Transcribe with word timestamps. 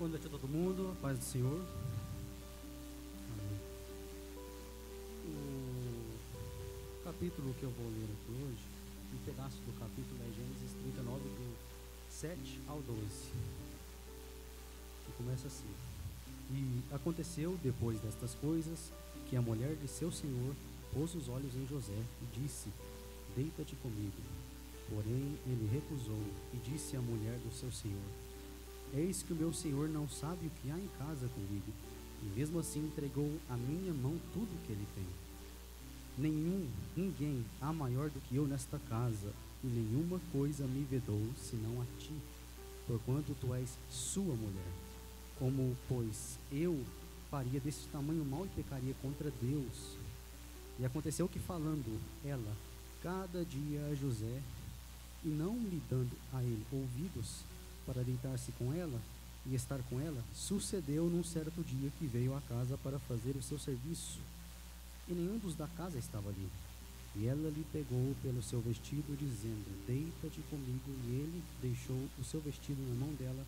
Boa 0.00 0.08
noite 0.08 0.26
a 0.28 0.30
todo 0.30 0.48
mundo, 0.48 0.96
paz 1.02 1.18
do 1.18 1.24
Senhor. 1.26 1.60
O 5.26 7.04
capítulo 7.04 7.52
que 7.60 7.64
eu 7.64 7.70
vou 7.70 7.86
ler 7.90 8.04
aqui 8.04 8.32
hoje, 8.32 8.64
um 9.12 9.18
pedaço 9.26 9.58
do 9.58 9.78
capítulo 9.78 10.18
é 10.22 10.32
Gênesis 10.32 10.72
39, 10.80 11.20
do 11.20 11.54
7 12.08 12.62
ao 12.66 12.80
12. 12.80 12.96
Que 15.04 15.12
começa 15.18 15.48
assim. 15.48 15.68
E 16.50 16.80
aconteceu, 16.94 17.58
depois 17.62 18.00
destas 18.00 18.34
coisas, 18.36 18.90
que 19.28 19.36
a 19.36 19.42
mulher 19.42 19.76
de 19.76 19.86
seu 19.86 20.10
senhor 20.10 20.54
pôs 20.94 21.14
os 21.14 21.28
olhos 21.28 21.54
em 21.54 21.66
José 21.66 22.02
e 22.22 22.40
disse: 22.40 22.70
Deita-te 23.36 23.76
comigo. 23.76 24.16
Porém, 24.88 25.36
ele 25.44 25.68
recusou 25.70 26.24
e 26.54 26.56
disse 26.56 26.96
à 26.96 27.02
mulher 27.02 27.38
do 27.40 27.52
seu 27.52 27.70
senhor: 27.70 28.29
Eis 28.92 29.22
que 29.22 29.32
o 29.32 29.36
meu 29.36 29.52
senhor 29.52 29.88
não 29.88 30.08
sabe 30.08 30.46
o 30.46 30.50
que 30.50 30.70
há 30.70 30.76
em 30.76 30.88
casa 30.98 31.28
comigo, 31.28 31.72
e 32.22 32.26
mesmo 32.38 32.58
assim 32.58 32.80
entregou 32.80 33.30
à 33.48 33.56
minha 33.56 33.94
mão 33.94 34.18
tudo 34.32 34.48
o 34.52 34.66
que 34.66 34.72
ele 34.72 34.86
tem. 34.94 35.06
Nenhum, 36.18 36.68
ninguém 36.96 37.44
há 37.60 37.72
maior 37.72 38.10
do 38.10 38.20
que 38.22 38.34
eu 38.34 38.46
nesta 38.46 38.80
casa, 38.88 39.32
e 39.62 39.66
nenhuma 39.68 40.20
coisa 40.32 40.66
me 40.66 40.84
vedou 40.84 41.22
senão 41.36 41.80
a 41.80 41.84
ti, 42.00 42.12
porquanto 42.86 43.36
tu 43.40 43.54
és 43.54 43.70
sua 43.88 44.34
mulher. 44.34 44.72
Como, 45.38 45.76
pois, 45.88 46.36
eu 46.50 46.84
faria 47.30 47.60
desse 47.60 47.86
tamanho 47.92 48.24
mal 48.24 48.44
e 48.44 48.48
pecaria 48.48 48.94
contra 49.00 49.32
Deus? 49.40 49.96
E 50.80 50.84
aconteceu 50.84 51.28
que, 51.28 51.38
falando 51.38 52.00
ela 52.24 52.56
cada 53.02 53.44
dia 53.44 53.86
a 53.86 53.94
José, 53.94 54.42
e 55.24 55.28
não 55.28 55.56
lhe 55.56 55.80
dando 55.88 56.10
a 56.32 56.42
ele 56.42 56.66
ouvidos 56.72 57.44
para 57.92 58.04
deitar-se 58.04 58.52
com 58.52 58.72
ela 58.72 59.00
e 59.44 59.54
estar 59.54 59.80
com 59.88 60.00
ela, 60.00 60.22
sucedeu 60.32 61.06
num 61.06 61.24
certo 61.24 61.64
dia 61.64 61.90
que 61.98 62.06
veio 62.06 62.36
à 62.36 62.40
casa 62.42 62.78
para 62.78 63.00
fazer 63.00 63.34
o 63.36 63.42
seu 63.42 63.58
serviço, 63.58 64.20
e 65.08 65.12
nenhum 65.12 65.38
dos 65.38 65.56
da 65.56 65.66
casa 65.66 65.98
estava 65.98 66.28
ali. 66.28 66.48
E 67.16 67.26
ela 67.26 67.50
lhe 67.50 67.66
pegou 67.72 68.14
pelo 68.22 68.40
seu 68.40 68.60
vestido, 68.60 69.16
dizendo: 69.18 69.84
Deita-te 69.84 70.40
comigo. 70.42 70.80
E 71.04 71.08
ele 71.08 71.42
deixou 71.60 71.96
o 72.16 72.22
seu 72.22 72.40
vestido 72.40 72.80
na 72.80 73.04
mão 73.04 73.12
dela 73.14 73.44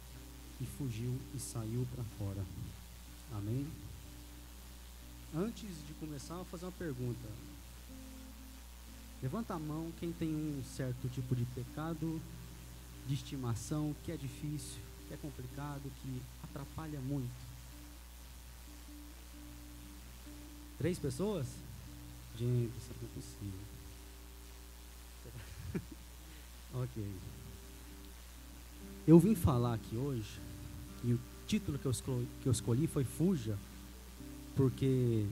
e 0.61 0.67
fugiu 0.67 1.17
e 1.33 1.39
saiu 1.39 1.86
para 1.95 2.02
fora. 2.19 2.45
Amém? 3.33 3.64
Antes 5.33 5.86
de 5.86 5.95
começar, 5.95 6.34
vou 6.34 6.45
fazer 6.47 6.64
uma 6.64 6.72
pergunta. 6.72 7.28
Levanta 9.22 9.55
a 9.55 9.58
mão 9.61 9.92
quem 10.00 10.11
tem 10.11 10.34
um 10.34 10.61
certo 10.64 11.08
tipo 11.08 11.36
de 11.36 11.45
pecado 11.45 12.20
de 13.06 13.14
estimação 13.14 13.95
que 14.05 14.12
é 14.12 14.17
difícil, 14.17 14.81
que 15.08 15.14
é 15.14 15.17
complicado, 15.17 15.83
que 16.03 16.22
atrapalha 16.45 17.00
muito. 17.00 17.31
Três 20.78 20.98
pessoas? 20.98 21.47
Gente, 22.39 22.73
isso 22.78 22.91
não 23.00 23.08
é 23.08 23.14
possível. 23.14 23.61
ok. 26.83 27.12
Eu 29.06 29.19
vim 29.19 29.34
falar 29.34 29.75
aqui 29.75 29.97
hoje, 29.97 30.41
e 31.05 31.12
o 31.12 31.20
título 31.47 31.78
que 31.78 31.86
eu 31.86 31.91
escolhi, 31.91 32.28
que 32.42 32.48
eu 32.48 32.53
escolhi 32.53 32.86
foi 32.86 33.05
Fuja, 33.05 33.58
porque 34.56 35.27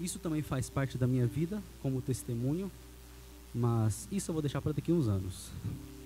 isso 0.00 0.18
também 0.18 0.42
faz 0.42 0.70
parte 0.70 0.96
da 0.96 1.06
minha 1.06 1.26
vida 1.26 1.62
como 1.82 2.00
testemunho, 2.00 2.70
mas 3.54 4.08
isso 4.10 4.30
eu 4.30 4.32
vou 4.32 4.42
deixar 4.42 4.60
para 4.60 4.72
daqui 4.72 4.92
uns 4.92 5.08
anos. 5.08 5.50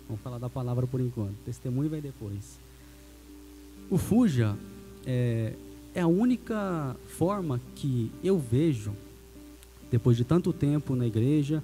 Vamos 0.09 0.23
falar 0.23 0.39
da 0.39 0.48
palavra 0.48 0.87
por 0.87 1.01
enquanto. 1.01 1.34
Testemunho 1.45 1.91
vem 1.91 2.01
depois. 2.01 2.59
O 3.91 3.98
Fuja 3.98 4.56
é, 5.06 5.53
é 5.95 6.00
a 6.00 6.06
única 6.06 6.97
forma 7.06 7.61
que 7.75 8.11
eu 8.25 8.39
vejo, 8.39 8.92
depois 9.91 10.17
de 10.17 10.25
tanto 10.25 10.53
tempo 10.53 10.97
na 10.97 11.06
igreja, 11.06 11.62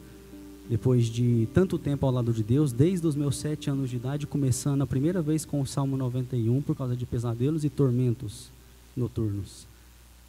depois 0.68 1.06
de 1.06 1.46
tanto 1.52 1.78
tempo 1.78 2.06
ao 2.06 2.12
lado 2.12 2.32
de 2.32 2.42
Deus, 2.42 2.72
desde 2.72 3.06
os 3.06 3.14
meus 3.14 3.36
sete 3.36 3.68
anos 3.68 3.90
de 3.90 3.96
idade, 3.96 4.26
começando 4.26 4.82
a 4.82 4.86
primeira 4.86 5.20
vez 5.20 5.44
com 5.44 5.60
o 5.60 5.66
Salmo 5.66 5.96
91, 5.96 6.62
por 6.62 6.74
causa 6.74 6.96
de 6.96 7.04
pesadelos 7.04 7.64
e 7.64 7.70
tormentos 7.70 8.50
noturnos. 8.96 9.66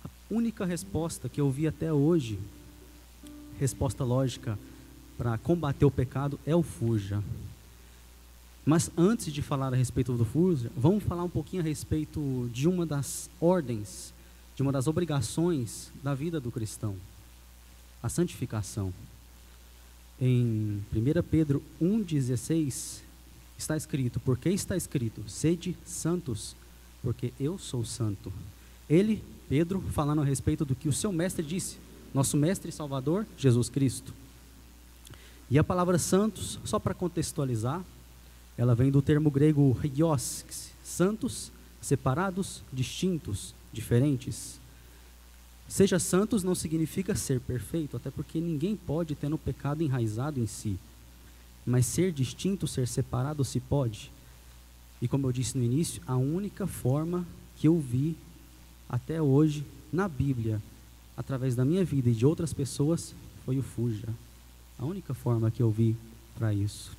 A 0.03 0.09
única 0.29 0.66
resposta 0.66 1.29
que 1.29 1.39
eu 1.39 1.50
vi 1.50 1.68
até 1.68 1.91
hoje, 1.91 2.38
resposta 3.59 4.03
lógica 4.03 4.59
para 5.18 5.38
combater 5.38 5.85
o 5.85 5.91
pecado, 5.91 6.38
é 6.45 6.56
o 6.56 6.62
fuja. 6.62 7.23
Mas 8.65 8.89
antes 8.97 9.31
de 9.31 9.43
falar 9.43 9.71
a 9.71 9.77
respeito 9.77 10.13
do 10.13 10.25
fuja, 10.25 10.71
vamos 10.75 11.03
falar 11.03 11.23
um 11.23 11.29
pouquinho 11.29 11.61
a 11.61 11.65
respeito 11.65 12.49
de 12.51 12.67
uma 12.67 12.83
das 12.83 13.29
ordens, 13.39 14.11
de 14.55 14.63
uma 14.63 14.71
das 14.71 14.87
obrigações 14.87 15.91
da 16.03 16.15
vida 16.15 16.39
do 16.39 16.51
cristão, 16.51 16.95
a 18.01 18.09
santificação. 18.09 18.91
Em 20.19 20.83
1 20.91 21.23
Pedro 21.29 21.61
1,16 21.79 23.01
está 23.55 23.77
escrito: 23.77 24.19
Porque 24.19 24.49
está 24.49 24.75
escrito, 24.75 25.23
sede 25.29 25.77
santos, 25.85 26.55
porque 27.03 27.33
eu 27.39 27.59
sou 27.59 27.85
santo. 27.85 28.33
Ele, 28.89 29.23
Pedro, 29.47 29.79
falando 29.91 30.21
a 30.21 30.25
respeito 30.25 30.65
do 30.65 30.73
que 30.73 30.89
o 30.89 30.93
seu 30.93 31.11
mestre 31.11 31.45
disse, 31.45 31.77
nosso 32.13 32.35
mestre 32.35 32.69
e 32.69 32.73
salvador, 32.73 33.27
Jesus 33.37 33.69
Cristo. 33.69 34.11
E 35.51 35.59
a 35.59 35.63
palavra 35.63 35.99
santos, 35.99 36.59
só 36.63 36.79
para 36.79 36.93
contextualizar, 36.95 37.83
ela 38.57 38.73
vem 38.73 38.89
do 38.89 39.01
termo 39.01 39.29
grego 39.29 39.77
hios, 39.83 40.45
santos, 40.83 41.51
separados, 41.81 42.63
distintos, 42.71 43.53
diferentes. 43.71 44.59
Seja 45.67 45.99
santos 45.99 46.43
não 46.43 46.55
significa 46.55 47.15
ser 47.15 47.39
perfeito, 47.41 47.97
até 47.97 48.09
porque 48.09 48.39
ninguém 48.39 48.75
pode 48.75 49.15
ter 49.15 49.29
no 49.29 49.38
pecado 49.38 49.83
enraizado 49.83 50.39
em 50.39 50.47
si. 50.47 50.77
Mas 51.65 51.85
ser 51.85 52.11
distinto, 52.11 52.67
ser 52.67 52.88
separado 52.88 53.44
se 53.44 53.59
pode. 53.59 54.11
E 55.01 55.07
como 55.07 55.27
eu 55.27 55.31
disse 55.31 55.57
no 55.57 55.63
início, 55.63 56.01
a 56.07 56.15
única 56.15 56.65
forma 56.65 57.25
que 57.57 57.67
eu 57.67 57.79
vi 57.79 58.15
até 58.88 59.21
hoje 59.21 59.65
na 59.91 60.07
Bíblia, 60.07 60.61
através 61.17 61.55
da 61.55 61.65
minha 61.65 61.83
vida 61.83 62.09
e 62.09 62.13
de 62.13 62.25
outras 62.25 62.53
pessoas, 62.53 63.13
foi 63.45 63.57
o 63.57 63.63
fuja. 63.63 64.07
A 64.77 64.85
única 64.85 65.13
forma 65.13 65.51
que 65.51 65.61
eu 65.61 65.71
vi 65.71 65.95
para 66.38 66.53
isso. 66.53 66.91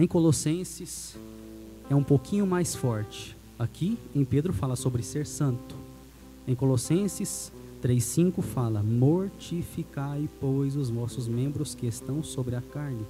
Em 0.00 0.06
Colossenses 0.06 1.16
é 1.90 1.94
um 1.94 2.04
pouquinho 2.04 2.46
mais 2.46 2.72
forte. 2.72 3.36
Aqui 3.58 3.98
em 4.14 4.24
Pedro 4.24 4.52
fala 4.52 4.76
sobre 4.76 5.02
ser 5.02 5.26
santo. 5.26 5.74
Em 6.46 6.54
Colossenses 6.54 7.50
3:5 7.82 8.40
fala: 8.40 8.80
"Mortificai, 8.80 10.28
pois, 10.40 10.76
os 10.76 10.88
vossos 10.88 11.26
membros 11.26 11.74
que 11.74 11.88
estão 11.88 12.22
sobre 12.22 12.54
a 12.54 12.60
carne". 12.60 13.04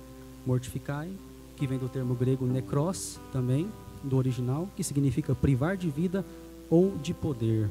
Mortificai, 0.47 1.11
que 1.57 1.67
vem 1.67 1.77
do 1.77 1.91
termo 1.91 2.15
grego 2.15 2.47
necros, 2.47 3.21
também 3.31 3.71
do 4.03 4.17
original, 4.17 4.67
que 4.75 4.83
significa 4.83 5.35
privar 5.35 5.77
de 5.77 5.91
vida 5.91 6.25
ou 6.71 6.97
de 6.97 7.13
poder, 7.13 7.69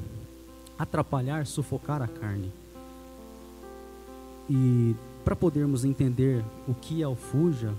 atrapalhar, 0.78 1.44
sufocar 1.44 2.00
a 2.00 2.06
carne. 2.06 2.52
E 4.48 4.94
para 5.24 5.34
podermos 5.34 5.84
entender 5.84 6.44
o 6.68 6.74
que 6.74 7.02
é 7.02 7.08
o 7.08 7.16
fuja, 7.16 7.74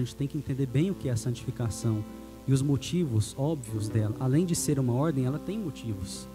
a 0.00 0.04
gente 0.04 0.16
tem 0.16 0.28
que 0.28 0.38
entender 0.38 0.66
bem 0.66 0.90
o 0.90 0.94
que 0.94 1.08
é 1.08 1.12
a 1.12 1.16
santificação 1.16 2.04
e 2.46 2.52
os 2.52 2.62
motivos 2.62 3.34
óbvios 3.38 3.88
dela. 3.88 4.14
Além 4.20 4.44
de 4.44 4.54
ser 4.54 4.78
uma 4.78 4.92
ordem, 4.92 5.24
ela 5.24 5.38
tem 5.38 5.58
motivos. 5.58 6.28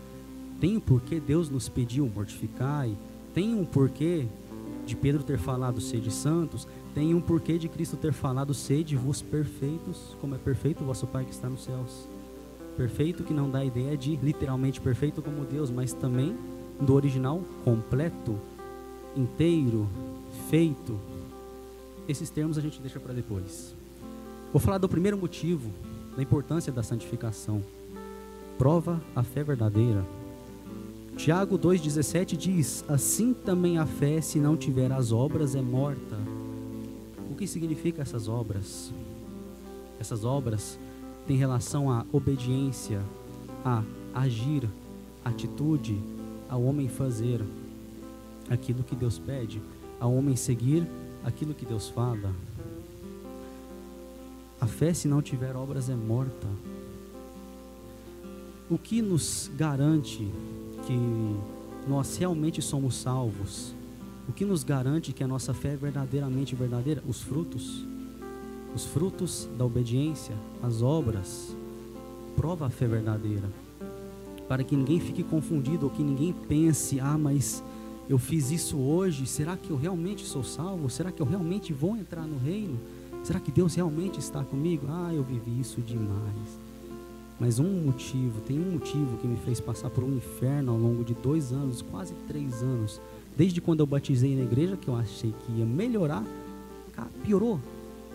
Tem 0.59 0.75
um 0.75 0.79
porquê 0.79 1.19
Deus 1.19 1.49
nos 1.49 1.69
pediu 1.69 2.09
mortificar, 2.13 2.87
tem 3.33 3.53
um 3.53 3.63
porquê 3.65 4.25
de 4.85 4.95
Pedro 4.95 5.23
ter 5.23 5.37
falado 5.37 5.79
sede 5.79 6.11
santos, 6.11 6.67
tem 6.93 7.13
um 7.13 7.21
porquê 7.21 7.57
de 7.57 7.69
Cristo 7.69 7.95
ter 7.95 8.11
falado 8.11 8.53
sede 8.53 8.95
vos 8.95 9.21
perfeitos, 9.21 10.17
como 10.19 10.35
é 10.35 10.37
perfeito 10.37 10.83
o 10.83 10.87
vosso 10.87 11.05
Pai 11.07 11.23
que 11.23 11.31
está 11.31 11.47
nos 11.47 11.63
céus. 11.63 12.09
Perfeito 12.75 13.23
que 13.23 13.33
não 13.33 13.49
dá 13.49 13.59
a 13.59 13.65
ideia 13.65 13.95
de 13.95 14.15
literalmente 14.15 14.81
perfeito 14.81 15.21
como 15.21 15.45
Deus, 15.45 15.69
mas 15.69 15.93
também 15.93 16.35
do 16.79 16.93
original 16.93 17.41
completo, 17.63 18.39
inteiro, 19.15 19.87
feito, 20.49 20.99
esses 22.09 22.31
termos 22.31 22.57
a 22.57 22.61
gente 22.61 22.81
deixa 22.81 22.99
para 22.99 23.13
depois. 23.13 23.75
Vou 24.51 24.59
falar 24.59 24.79
do 24.79 24.89
primeiro 24.89 25.15
motivo 25.15 25.71
da 26.15 26.23
importância 26.23 26.73
da 26.73 26.81
santificação. 26.81 27.63
Prova 28.57 28.99
a 29.15 29.21
fé 29.21 29.43
verdadeira. 29.43 30.03
Tiago 31.15 31.57
2,17 31.57 32.35
diz: 32.35 32.83
Assim 32.87 33.33
também 33.33 33.77
a 33.77 33.85
fé, 33.85 34.19
se 34.21 34.39
não 34.39 34.57
tiver 34.57 34.91
as 34.91 35.11
obras, 35.11 35.53
é 35.53 35.61
morta. 35.61 36.17
O 37.29 37.35
que 37.35 37.45
significa 37.45 38.01
essas 38.01 38.27
obras? 38.27 38.91
Essas 39.99 40.25
obras 40.25 40.79
têm 41.27 41.37
relação 41.37 41.91
à 41.91 42.05
obediência, 42.11 43.01
a 43.63 43.83
agir, 44.15 44.67
atitude, 45.23 46.01
ao 46.49 46.63
homem 46.63 46.89
fazer 46.89 47.39
aquilo 48.49 48.83
que 48.83 48.95
Deus 48.95 49.19
pede, 49.19 49.61
ao 49.99 50.11
homem 50.11 50.35
seguir 50.35 50.87
aquilo 51.23 51.53
que 51.53 51.65
Deus 51.65 51.89
fala. 51.89 52.33
A 54.59 54.67
fé, 54.67 54.93
se 54.93 55.07
não 55.07 55.21
tiver 55.21 55.55
obras, 55.55 55.89
é 55.89 55.95
morta. 55.95 56.47
o 58.69 58.77
que 58.77 59.01
nos 59.01 59.49
garante 59.57 60.29
que 60.85 60.95
nós 61.87 62.15
realmente 62.17 62.61
somos 62.61 62.95
salvos? 62.95 63.73
O 64.27 64.31
que 64.31 64.45
nos 64.45 64.63
garante 64.63 65.11
que 65.11 65.23
a 65.23 65.27
nossa 65.27 65.55
fé 65.55 65.73
é 65.73 65.75
verdadeiramente 65.75 66.55
verdadeira? 66.55 67.01
Os 67.07 67.21
frutos. 67.21 67.83
Os 68.75 68.85
frutos 68.85 69.49
da 69.57 69.65
obediência, 69.65 70.35
as 70.61 70.83
obras, 70.83 71.55
prova 72.35 72.67
a 72.67 72.69
fé 72.69 72.87
verdadeira. 72.87 73.49
Para 74.47 74.63
que 74.63 74.75
ninguém 74.75 74.99
fique 74.99 75.23
confundido 75.23 75.87
ou 75.87 75.89
que 75.89 76.03
ninguém 76.03 76.31
pense: 76.47 76.99
ah, 76.99 77.17
mas 77.17 77.63
eu 78.09 78.17
fiz 78.17 78.49
isso 78.49 78.75
hoje, 78.75 79.27
será 79.27 79.55
que 79.55 79.69
eu 79.69 79.77
realmente 79.77 80.25
sou 80.25 80.43
salvo? 80.43 80.89
Será 80.89 81.11
que 81.11 81.21
eu 81.21 81.27
realmente 81.27 81.71
vou 81.71 81.95
entrar 81.95 82.23
no 82.23 82.39
reino? 82.39 82.79
Será 83.23 83.39
que 83.39 83.51
Deus 83.51 83.75
realmente 83.75 84.19
está 84.19 84.43
comigo? 84.43 84.87
Ah, 84.89 85.13
eu 85.13 85.21
vivi 85.21 85.59
isso 85.59 85.79
demais. 85.79 86.59
Mas 87.39 87.59
um 87.59 87.69
motivo, 87.85 88.41
tem 88.41 88.59
um 88.59 88.71
motivo 88.71 89.15
que 89.17 89.27
me 89.27 89.37
fez 89.37 89.61
passar 89.61 89.91
por 89.91 90.03
um 90.03 90.17
inferno 90.17 90.71
ao 90.71 90.77
longo 90.79 91.03
de 91.03 91.13
dois 91.13 91.53
anos, 91.53 91.83
quase 91.83 92.15
três 92.27 92.63
anos. 92.63 92.99
Desde 93.37 93.61
quando 93.61 93.81
eu 93.81 93.85
batizei 93.85 94.35
na 94.35 94.41
igreja, 94.41 94.75
que 94.75 94.87
eu 94.87 94.95
achei 94.95 95.31
que 95.45 95.51
ia 95.51 95.65
melhorar, 95.65 96.25
piorou. 97.23 97.59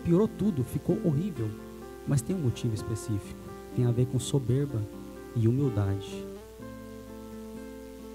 Piorou 0.03 0.27
tudo, 0.27 0.63
ficou 0.65 0.99
horrível. 1.05 1.49
Mas 2.05 2.21
tem 2.21 2.35
um 2.35 2.39
motivo 2.39 2.75
específico. 2.75 3.39
Tem 3.77 3.85
a 3.85 3.91
ver 3.91 4.07
com 4.07 4.19
soberba 4.19 4.81
e 5.37 5.47
humildade. 5.47 6.34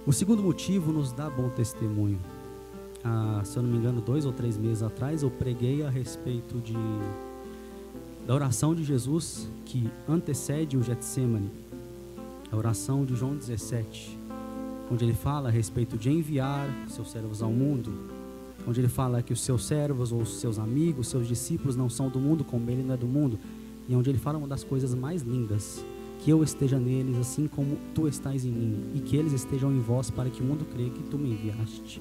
O 0.07 0.13
segundo 0.13 0.43
motivo 0.43 0.93
nos 0.93 1.13
dá 1.13 1.29
bom 1.29 1.51
testemunho. 1.51 2.19
Ah, 3.05 3.43
se 3.45 3.59
eu 3.59 3.63
não 3.63 3.71
me 3.71 3.77
engano, 3.77 4.01
dois 4.01 4.25
ou 4.25 4.33
três 4.33 4.57
meses 4.57 4.83
atrás, 4.83 5.23
eu 5.23 5.31
preguei 5.31 5.85
a 5.85 5.91
respeito 5.91 6.59
de 6.59 6.75
da 8.27 8.35
oração 8.35 8.75
de 8.75 8.85
Jesus 8.85 9.49
que 9.65 9.91
antecede 10.09 10.77
o 10.77 10.83
Getsemane, 10.83 11.51
a 12.51 12.57
oração 12.57 13.05
de 13.05 13.15
João 13.15 13.35
17, 13.35 14.19
onde 14.91 15.05
ele 15.05 15.15
fala 15.15 15.49
a 15.49 15.53
respeito 15.53 15.99
de 15.99 16.11
enviar 16.11 16.69
seus 16.89 17.11
servos 17.11 17.43
ao 17.43 17.51
mundo, 17.51 17.93
onde 18.67 18.81
ele 18.81 18.89
fala 18.89 19.23
que 19.23 19.33
os 19.33 19.41
seus 19.41 19.67
servos 19.67 20.13
ou 20.13 20.23
os 20.23 20.39
seus 20.39 20.59
amigos, 20.59 21.09
seus 21.09 21.27
discípulos 21.27 21.77
não 21.77 21.91
são 21.91 22.09
do 22.09 22.21
mundo 22.21 22.45
como 22.45 22.71
ele 22.71 22.83
não 22.83 22.95
é 22.95 22.97
do 22.97 23.07
mundo, 23.07 23.39
e 23.89 23.95
onde 23.95 24.09
ele 24.09 24.19
fala 24.19 24.39
uma 24.39 24.49
das 24.49 24.63
coisas 24.63 24.95
mais 24.95 25.23
lindas, 25.23 25.85
que 26.23 26.31
eu 26.31 26.43
esteja 26.43 26.79
neles 26.79 27.17
assim 27.19 27.49
como 27.49 27.79
tu 27.95 28.07
estás 28.07 28.45
em 28.45 28.51
mim, 28.51 28.93
e 28.95 29.01
que 29.01 29.17
eles 29.17 29.33
estejam 29.33 29.73
em 29.73 29.81
vós 29.81 30.11
para 30.11 30.31
que 30.31 30.43
o 30.43 30.45
mundo 30.45 30.67
creia 30.73 30.91
que 30.91 31.03
tu 31.05 31.19
me 31.19 31.31
enviaste. 31.31 32.01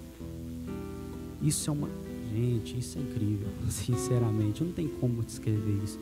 Isso 1.42 1.69
é 1.69 1.74
uma 1.74 1.88
Gente, 2.31 2.77
isso 2.77 3.00
é 3.00 3.01
incrível, 3.01 3.48
sinceramente, 3.69 4.63
não 4.63 4.71
tem 4.71 4.88
como 4.88 5.24
descrever 5.24 5.83
isso. 5.83 6.00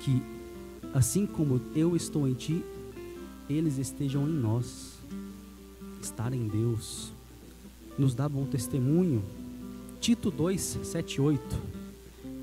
Que 0.00 0.22
assim 0.94 1.26
como 1.26 1.60
eu 1.74 1.94
estou 1.94 2.26
em 2.26 2.32
ti, 2.32 2.64
eles 3.48 3.78
estejam 3.78 4.28
em 4.28 4.32
nós. 4.32 4.96
Estar 6.00 6.32
em 6.32 6.46
Deus 6.46 7.12
nos 7.98 8.14
dá 8.14 8.28
bom 8.28 8.44
testemunho. 8.46 9.22
Tito 10.00 10.30
2, 10.30 10.78
7 10.82 11.20
8. 11.20 11.58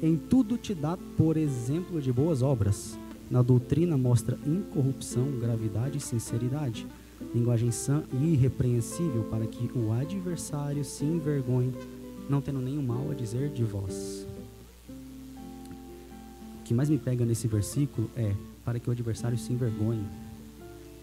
Em 0.02 0.18
tudo 0.18 0.58
te 0.58 0.74
dá 0.74 0.98
por 1.18 1.38
exemplo 1.38 2.02
de 2.02 2.12
boas 2.12 2.42
obras. 2.42 2.98
Na 3.34 3.42
doutrina 3.42 3.98
mostra 3.98 4.38
incorrupção, 4.46 5.26
gravidade 5.40 5.98
e 5.98 6.00
sinceridade. 6.00 6.86
Linguagem 7.34 7.72
sã 7.72 8.04
e 8.14 8.34
irrepreensível 8.34 9.24
para 9.24 9.48
que 9.48 9.72
o 9.76 9.92
adversário 9.92 10.86
se 10.86 11.04
envergonhe 11.04 11.74
não 12.30 12.40
tendo 12.40 12.60
nenhum 12.60 12.84
mal 12.84 13.10
a 13.10 13.16
dizer 13.16 13.50
de 13.50 13.64
vós. 13.64 14.28
O 16.60 16.64
que 16.64 16.76
mais 16.76 16.92
me 16.92 17.00
pega 17.00 17.26
nesse 17.26 17.48
versículo 17.48 18.08
é 18.16 18.36
para 18.64 18.80
que 18.80 18.88
o 18.88 18.92
adversário 18.92 19.36
se 19.36 19.52
envergonhe. 19.52 20.06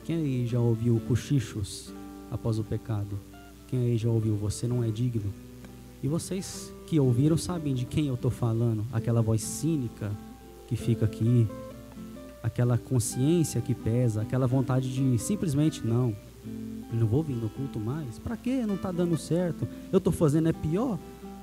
Quem 0.05 0.15
aí 0.15 0.47
já 0.47 0.61
ouviu 0.61 1.03
cochichos 1.09 1.93
após 2.31 2.61
o 2.61 2.63
pecado? 2.63 3.19
Quem 3.67 3.87
aí 3.87 3.99
já 3.99 4.09
ouviu 4.09 4.37
você 4.37 4.69
não 4.69 4.85
é 4.85 4.89
digno? 4.89 5.35
E 6.01 6.07
vocês 6.07 6.73
que 6.87 7.01
ouviram 7.01 7.37
sabem 7.37 7.75
de 7.75 7.85
quem 7.85 8.07
eu 8.07 8.15
estou 8.15 8.31
falando? 8.31 8.87
Aquela 8.93 9.21
voz 9.21 9.43
cínica 9.43 10.13
que 10.69 10.77
fica 10.77 11.07
aqui, 11.07 11.49
aquela 12.43 12.79
consciência 12.79 13.61
que 13.61 13.75
pesa, 13.75 14.23
aquela 14.23 14.47
vontade 14.47 14.93
de 14.93 15.19
simplesmente 15.19 15.87
não, 15.87 16.15
não 16.93 17.07
vou 17.07 17.23
vir 17.23 17.37
no 17.37 17.49
culto 17.51 17.79
mais. 17.79 18.19
Para 18.19 18.37
quê? 18.37 18.65
Não 18.67 18.75
está 18.75 18.91
dando 18.91 19.17
certo. 19.17 19.67
Eu 19.93 19.99
estou 19.99 20.13
fazendo 20.13 20.49
é 20.49 20.53
pior. 20.53 20.99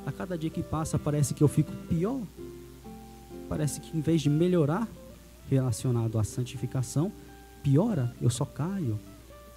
A 0.05 0.11
cada 0.11 0.37
dia 0.37 0.49
que 0.49 0.63
passa 0.63 0.97
parece 0.97 1.33
que 1.33 1.43
eu 1.43 1.47
fico 1.47 1.71
pior. 1.89 2.21
Parece 3.49 3.79
que 3.79 3.97
em 3.97 4.01
vez 4.01 4.21
de 4.21 4.29
melhorar 4.29 4.87
relacionado 5.49 6.17
à 6.19 6.23
santificação, 6.23 7.11
piora, 7.63 8.13
eu 8.21 8.29
só 8.29 8.45
caio. 8.45 8.99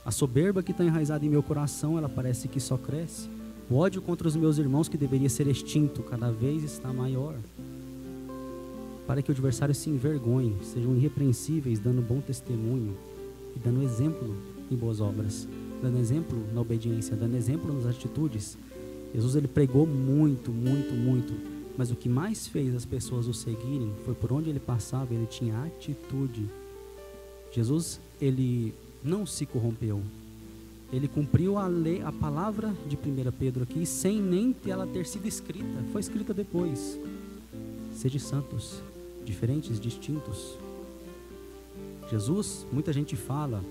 A 0.04 0.10
soberba 0.10 0.62
que 0.62 0.72
está 0.72 0.84
enraizada 0.84 1.24
em 1.24 1.28
meu 1.28 1.42
coração, 1.42 1.98
ela 1.98 2.08
parece 2.08 2.48
que 2.48 2.60
só 2.60 2.76
cresce. 2.76 3.28
O 3.70 3.76
ódio 3.76 4.02
contra 4.02 4.26
os 4.26 4.34
meus 4.34 4.58
irmãos, 4.58 4.88
que 4.88 4.96
deveria 4.96 5.28
ser 5.28 5.46
extinto, 5.46 6.02
cada 6.02 6.30
vez 6.32 6.64
está 6.64 6.92
maior. 6.92 7.36
Para 9.10 9.22
que 9.22 9.30
o 9.30 9.32
adversário 9.32 9.74
se 9.74 9.90
envergonhe, 9.90 10.54
sejam 10.62 10.94
irrepreensíveis, 10.94 11.80
dando 11.80 12.00
bom 12.00 12.20
testemunho 12.20 12.96
e 13.56 13.58
dando 13.58 13.82
exemplo 13.82 14.36
em 14.70 14.76
boas 14.76 15.00
obras 15.00 15.48
dando 15.80 15.98
exemplo 15.98 16.38
na 16.52 16.60
obediência, 16.60 17.16
dando 17.16 17.36
exemplo 17.36 17.72
nas 17.72 17.86
atitudes. 17.86 18.56
Jesus 19.14 19.34
ele 19.34 19.48
pregou 19.48 19.86
muito, 19.86 20.52
muito, 20.52 20.94
muito, 20.94 21.32
mas 21.76 21.90
o 21.90 21.96
que 21.96 22.08
mais 22.08 22.46
fez 22.46 22.74
as 22.74 22.84
pessoas 22.84 23.26
o 23.26 23.34
seguirem 23.34 23.92
foi 24.04 24.14
por 24.14 24.32
onde 24.32 24.50
ele 24.50 24.60
passava, 24.60 25.12
ele 25.14 25.26
tinha 25.26 25.64
atitude. 25.64 26.46
Jesus, 27.50 28.00
ele 28.20 28.74
não 29.02 29.26
se 29.26 29.46
corrompeu. 29.46 30.00
Ele 30.92 31.08
cumpriu 31.08 31.56
a 31.56 31.66
lei, 31.66 32.02
a 32.02 32.12
palavra 32.12 32.74
de 32.86 32.96
1 32.96 33.32
Pedro 33.38 33.62
aqui, 33.62 33.86
sem 33.86 34.20
nem 34.20 34.54
ela 34.66 34.86
ter 34.86 35.06
sido 35.06 35.26
escrita. 35.26 35.84
Foi 35.92 36.00
escrita 36.00 36.34
depois. 36.34 36.98
Sede 37.92 38.18
santos, 38.18 38.82
diferentes, 39.24 39.80
distintos. 39.80 40.56
Jesus, 42.10 42.66
muita 42.72 42.92
gente 42.92 43.16
fala, 43.16 43.62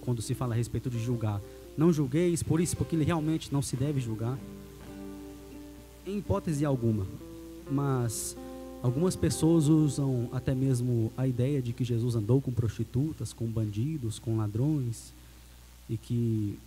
quando 0.00 0.22
se 0.22 0.34
fala 0.34 0.54
a 0.54 0.56
respeito 0.56 0.90
de 0.90 0.98
julgar. 0.98 1.40
Não 1.76 1.92
julgueis 1.92 2.42
por 2.42 2.60
isso, 2.60 2.76
porque 2.76 2.96
ele 2.96 3.04
realmente 3.04 3.52
não 3.52 3.62
se 3.62 3.76
deve 3.76 4.00
julgar. 4.00 4.38
Em 6.06 6.18
hipótese 6.18 6.64
alguma. 6.64 7.06
Mas 7.70 8.36
algumas 8.82 9.14
pessoas 9.14 9.68
usam 9.68 10.28
até 10.32 10.54
mesmo 10.54 11.12
a 11.16 11.26
ideia 11.26 11.62
de 11.62 11.72
que 11.72 11.84
Jesus 11.84 12.16
andou 12.16 12.40
com 12.40 12.50
prostitutas, 12.50 13.32
com 13.32 13.46
bandidos, 13.46 14.18
com 14.18 14.36
ladrões, 14.36 15.12
e 15.88 15.96
que 15.96 16.58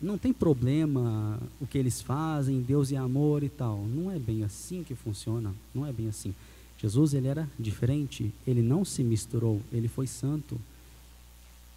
não 0.00 0.18
tem 0.18 0.32
problema 0.32 1.40
o 1.60 1.66
que 1.66 1.78
eles 1.78 2.00
fazem, 2.02 2.60
Deus 2.60 2.92
é 2.92 2.96
amor 2.96 3.42
e 3.42 3.48
tal. 3.48 3.78
Não 3.78 4.10
é 4.10 4.18
bem 4.18 4.44
assim 4.44 4.84
que 4.84 4.94
funciona, 4.94 5.54
não 5.74 5.86
é 5.86 5.92
bem 5.92 6.08
assim. 6.08 6.34
Jesus 6.78 7.14
ele 7.14 7.28
era 7.28 7.48
diferente, 7.58 8.32
ele 8.46 8.62
não 8.62 8.84
se 8.84 9.02
misturou, 9.02 9.60
ele 9.72 9.88
foi 9.88 10.06
santo 10.06 10.60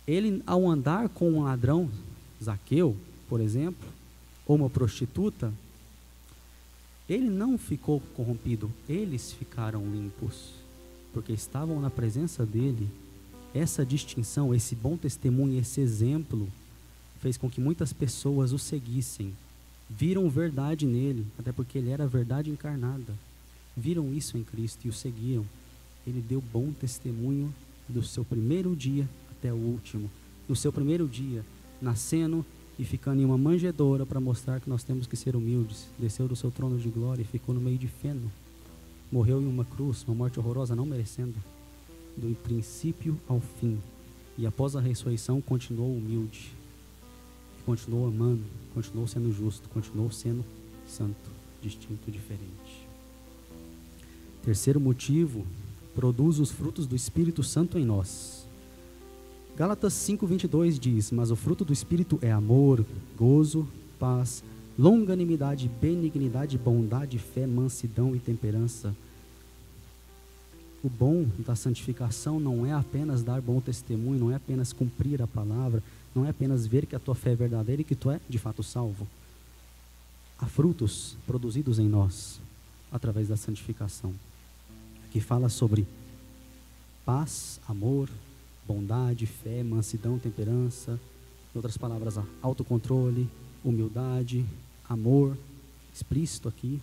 ele, 0.09 0.41
ao 0.47 0.67
andar 0.67 1.07
com 1.09 1.29
um 1.31 1.43
ladrão, 1.43 1.87
Zaqueu, 2.43 2.97
por 3.27 3.39
exemplo, 3.39 3.87
ou 4.43 4.55
uma 4.55 4.69
prostituta, 4.69 5.53
ele 7.07 7.29
não 7.29 7.59
ficou 7.59 8.01
corrompido, 8.15 8.71
eles 8.87 9.31
ficaram 9.31 9.85
limpos, 9.85 10.53
porque 11.13 11.31
estavam 11.31 11.79
na 11.79 11.91
presença 11.91 12.43
dele. 12.43 12.89
Essa 13.53 13.85
distinção, 13.85 14.53
esse 14.53 14.73
bom 14.73 14.97
testemunho, 14.97 15.59
esse 15.59 15.79
exemplo, 15.79 16.47
fez 17.19 17.37
com 17.37 17.47
que 17.47 17.61
muitas 17.61 17.93
pessoas 17.93 18.51
o 18.51 18.57
seguissem, 18.57 19.35
viram 19.87 20.27
verdade 20.27 20.87
nele, 20.87 21.23
até 21.37 21.51
porque 21.51 21.77
ele 21.77 21.91
era 21.91 22.05
a 22.05 22.07
verdade 22.07 22.49
encarnada. 22.49 23.13
Viram 23.75 24.13
isso 24.13 24.37
em 24.37 24.43
Cristo 24.43 24.85
e 24.85 24.89
o 24.89 24.93
seguiram. 24.93 25.45
Ele 26.05 26.21
deu 26.21 26.41
bom 26.41 26.71
testemunho 26.71 27.53
do 27.87 28.03
seu 28.03 28.23
primeiro 28.25 28.75
dia 28.75 29.07
até 29.31 29.51
o 29.53 29.57
último. 29.57 30.09
No 30.47 30.55
seu 30.55 30.71
primeiro 30.71 31.07
dia, 31.07 31.45
nascendo 31.81 32.45
e 32.77 32.83
ficando 32.83 33.21
em 33.21 33.25
uma 33.25 33.37
manjedoura 33.37 34.05
para 34.05 34.19
mostrar 34.19 34.59
que 34.59 34.69
nós 34.69 34.83
temos 34.83 35.05
que 35.05 35.15
ser 35.15 35.35
humildes. 35.35 35.87
Desceu 35.97 36.27
do 36.27 36.35
seu 36.35 36.49
trono 36.49 36.77
de 36.77 36.89
glória 36.89 37.21
e 37.21 37.25
ficou 37.25 37.53
no 37.53 37.61
meio 37.61 37.77
de 37.77 37.87
feno. 37.87 38.31
Morreu 39.11 39.41
em 39.41 39.47
uma 39.47 39.65
cruz, 39.65 40.03
uma 40.07 40.15
morte 40.15 40.39
horrorosa, 40.39 40.75
não 40.75 40.85
merecendo. 40.85 41.35
Do 42.15 42.35
princípio 42.43 43.19
ao 43.27 43.39
fim. 43.39 43.79
E 44.37 44.45
após 44.45 44.75
a 44.75 44.81
ressurreição, 44.81 45.41
continuou 45.41 45.95
humilde. 45.95 46.51
Continuou 47.65 48.07
amando, 48.07 48.43
continuou 48.73 49.07
sendo 49.07 49.31
justo, 49.31 49.67
continuou 49.69 50.09
sendo 50.09 50.43
santo, 50.87 51.29
distinto, 51.61 52.09
diferente. 52.09 52.88
Terceiro 54.43 54.79
motivo, 54.79 55.45
produz 55.93 56.39
os 56.39 56.51
frutos 56.51 56.87
do 56.87 56.95
Espírito 56.95 57.43
Santo 57.43 57.77
em 57.77 57.85
nós. 57.85 58.45
Gálatas 59.55 59.93
5:22 59.93 60.79
diz: 60.79 61.11
"Mas 61.11 61.31
o 61.31 61.35
fruto 61.35 61.65
do 61.65 61.73
espírito 61.73 62.17
é 62.21 62.31
amor, 62.31 62.85
gozo, 63.17 63.67
paz, 63.99 64.43
longanimidade, 64.77 65.69
benignidade, 65.81 66.57
bondade, 66.57 67.19
fé, 67.19 67.45
mansidão 67.45 68.15
e 68.15 68.19
temperança." 68.19 68.95
o 70.83 70.89
bom 70.89 71.27
da 71.39 71.55
santificação 71.55 72.39
não 72.39 72.65
é 72.65 72.71
apenas 72.71 73.21
dar 73.21 73.41
bom 73.41 73.59
testemunho, 73.59 74.19
não 74.19 74.31
é 74.31 74.35
apenas 74.35 74.71
cumprir 74.71 75.21
a 75.21 75.27
palavra, 75.27 75.83
não 76.15 76.25
é 76.25 76.29
apenas 76.29 76.65
ver 76.65 76.85
que 76.85 76.95
a 76.95 76.99
tua 76.99 77.15
fé 77.15 77.31
é 77.31 77.35
verdadeira 77.35 77.81
e 77.81 77.85
que 77.85 77.95
tu 77.95 78.09
é 78.09 78.19
de 78.29 78.37
fato 78.37 78.63
salvo. 78.63 79.07
Há 80.37 80.45
frutos 80.45 81.17
produzidos 81.27 81.79
em 81.79 81.87
nós 81.87 82.39
através 82.91 83.27
da 83.27 83.35
santificação, 83.35 84.13
que 85.11 85.19
fala 85.19 85.49
sobre 85.49 85.87
paz, 87.05 87.59
amor, 87.67 88.09
bondade, 88.67 89.25
fé, 89.25 89.63
mansidão, 89.63 90.19
temperança, 90.19 90.99
em 91.53 91.57
outras 91.57 91.77
palavras, 91.77 92.19
autocontrole, 92.41 93.27
humildade, 93.63 94.45
amor, 94.87 95.35
explícito 95.93 96.47
aqui, 96.47 96.79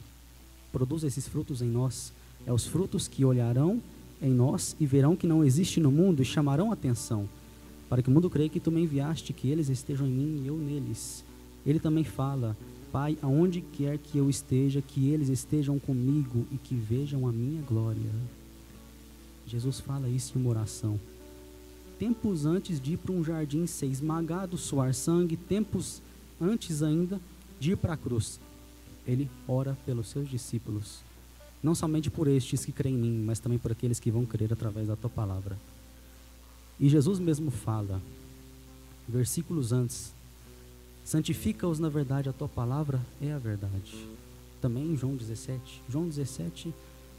produz 0.72 1.04
esses 1.04 1.28
frutos 1.28 1.62
em 1.62 1.68
nós. 1.68 2.12
É 2.44 2.52
os 2.52 2.66
frutos 2.66 3.06
que 3.08 3.24
olharão 3.24 3.80
em 4.20 4.30
nós 4.30 4.76
e 4.80 4.86
verão 4.86 5.16
que 5.16 5.26
não 5.26 5.44
existe 5.44 5.80
no 5.80 5.90
mundo 5.90 6.22
e 6.22 6.24
chamarão 6.24 6.72
atenção, 6.72 7.28
para 7.88 8.02
que 8.02 8.08
o 8.08 8.12
mundo 8.12 8.28
creia 8.28 8.48
que 8.48 8.60
tu 8.60 8.70
me 8.70 8.82
enviaste, 8.82 9.32
que 9.32 9.48
eles 9.48 9.68
estejam 9.68 10.06
em 10.06 10.10
mim 10.10 10.42
e 10.42 10.48
eu 10.48 10.56
neles. 10.56 11.24
Ele 11.64 11.78
também 11.78 12.04
fala: 12.04 12.56
Pai, 12.96 13.18
aonde 13.20 13.60
quer 13.60 13.98
que 13.98 14.16
eu 14.16 14.30
esteja, 14.30 14.80
que 14.80 15.10
eles 15.10 15.28
estejam 15.28 15.78
comigo 15.78 16.46
e 16.50 16.56
que 16.56 16.74
vejam 16.74 17.28
a 17.28 17.30
minha 17.30 17.60
glória. 17.60 18.10
Jesus 19.46 19.78
fala 19.80 20.08
isso 20.08 20.32
em 20.34 20.40
uma 20.40 20.48
oração. 20.48 20.98
Tempos 21.98 22.46
antes 22.46 22.80
de 22.80 22.94
ir 22.94 22.96
para 22.96 23.12
um 23.12 23.22
jardim 23.22 23.66
ser 23.66 23.84
esmagado, 23.84 24.56
suar 24.56 24.94
sangue, 24.94 25.36
tempos 25.36 26.00
antes 26.40 26.82
ainda 26.82 27.20
de 27.60 27.72
ir 27.72 27.76
para 27.76 27.92
a 27.92 27.98
cruz, 27.98 28.40
ele 29.06 29.28
ora 29.46 29.76
pelos 29.84 30.08
seus 30.08 30.26
discípulos. 30.26 31.00
Não 31.62 31.74
somente 31.74 32.10
por 32.10 32.26
estes 32.26 32.64
que 32.64 32.72
creem 32.72 32.94
em 32.94 32.98
mim, 32.98 33.24
mas 33.26 33.38
também 33.38 33.58
por 33.58 33.72
aqueles 33.72 34.00
que 34.00 34.10
vão 34.10 34.24
crer 34.24 34.54
através 34.54 34.88
da 34.88 34.96
tua 34.96 35.10
palavra. 35.10 35.58
E 36.80 36.88
Jesus 36.88 37.18
mesmo 37.18 37.50
fala, 37.50 38.00
versículos 39.06 39.70
antes, 39.70 40.15
santifica-os 41.06 41.78
na 41.78 41.88
verdade, 41.88 42.28
a 42.28 42.32
tua 42.32 42.48
palavra 42.48 43.00
é 43.22 43.32
a 43.32 43.38
verdade. 43.38 44.06
Também 44.60 44.90
em 44.90 44.96
João 44.96 45.14
17. 45.14 45.82
João 45.88 46.08
17, 46.08 46.74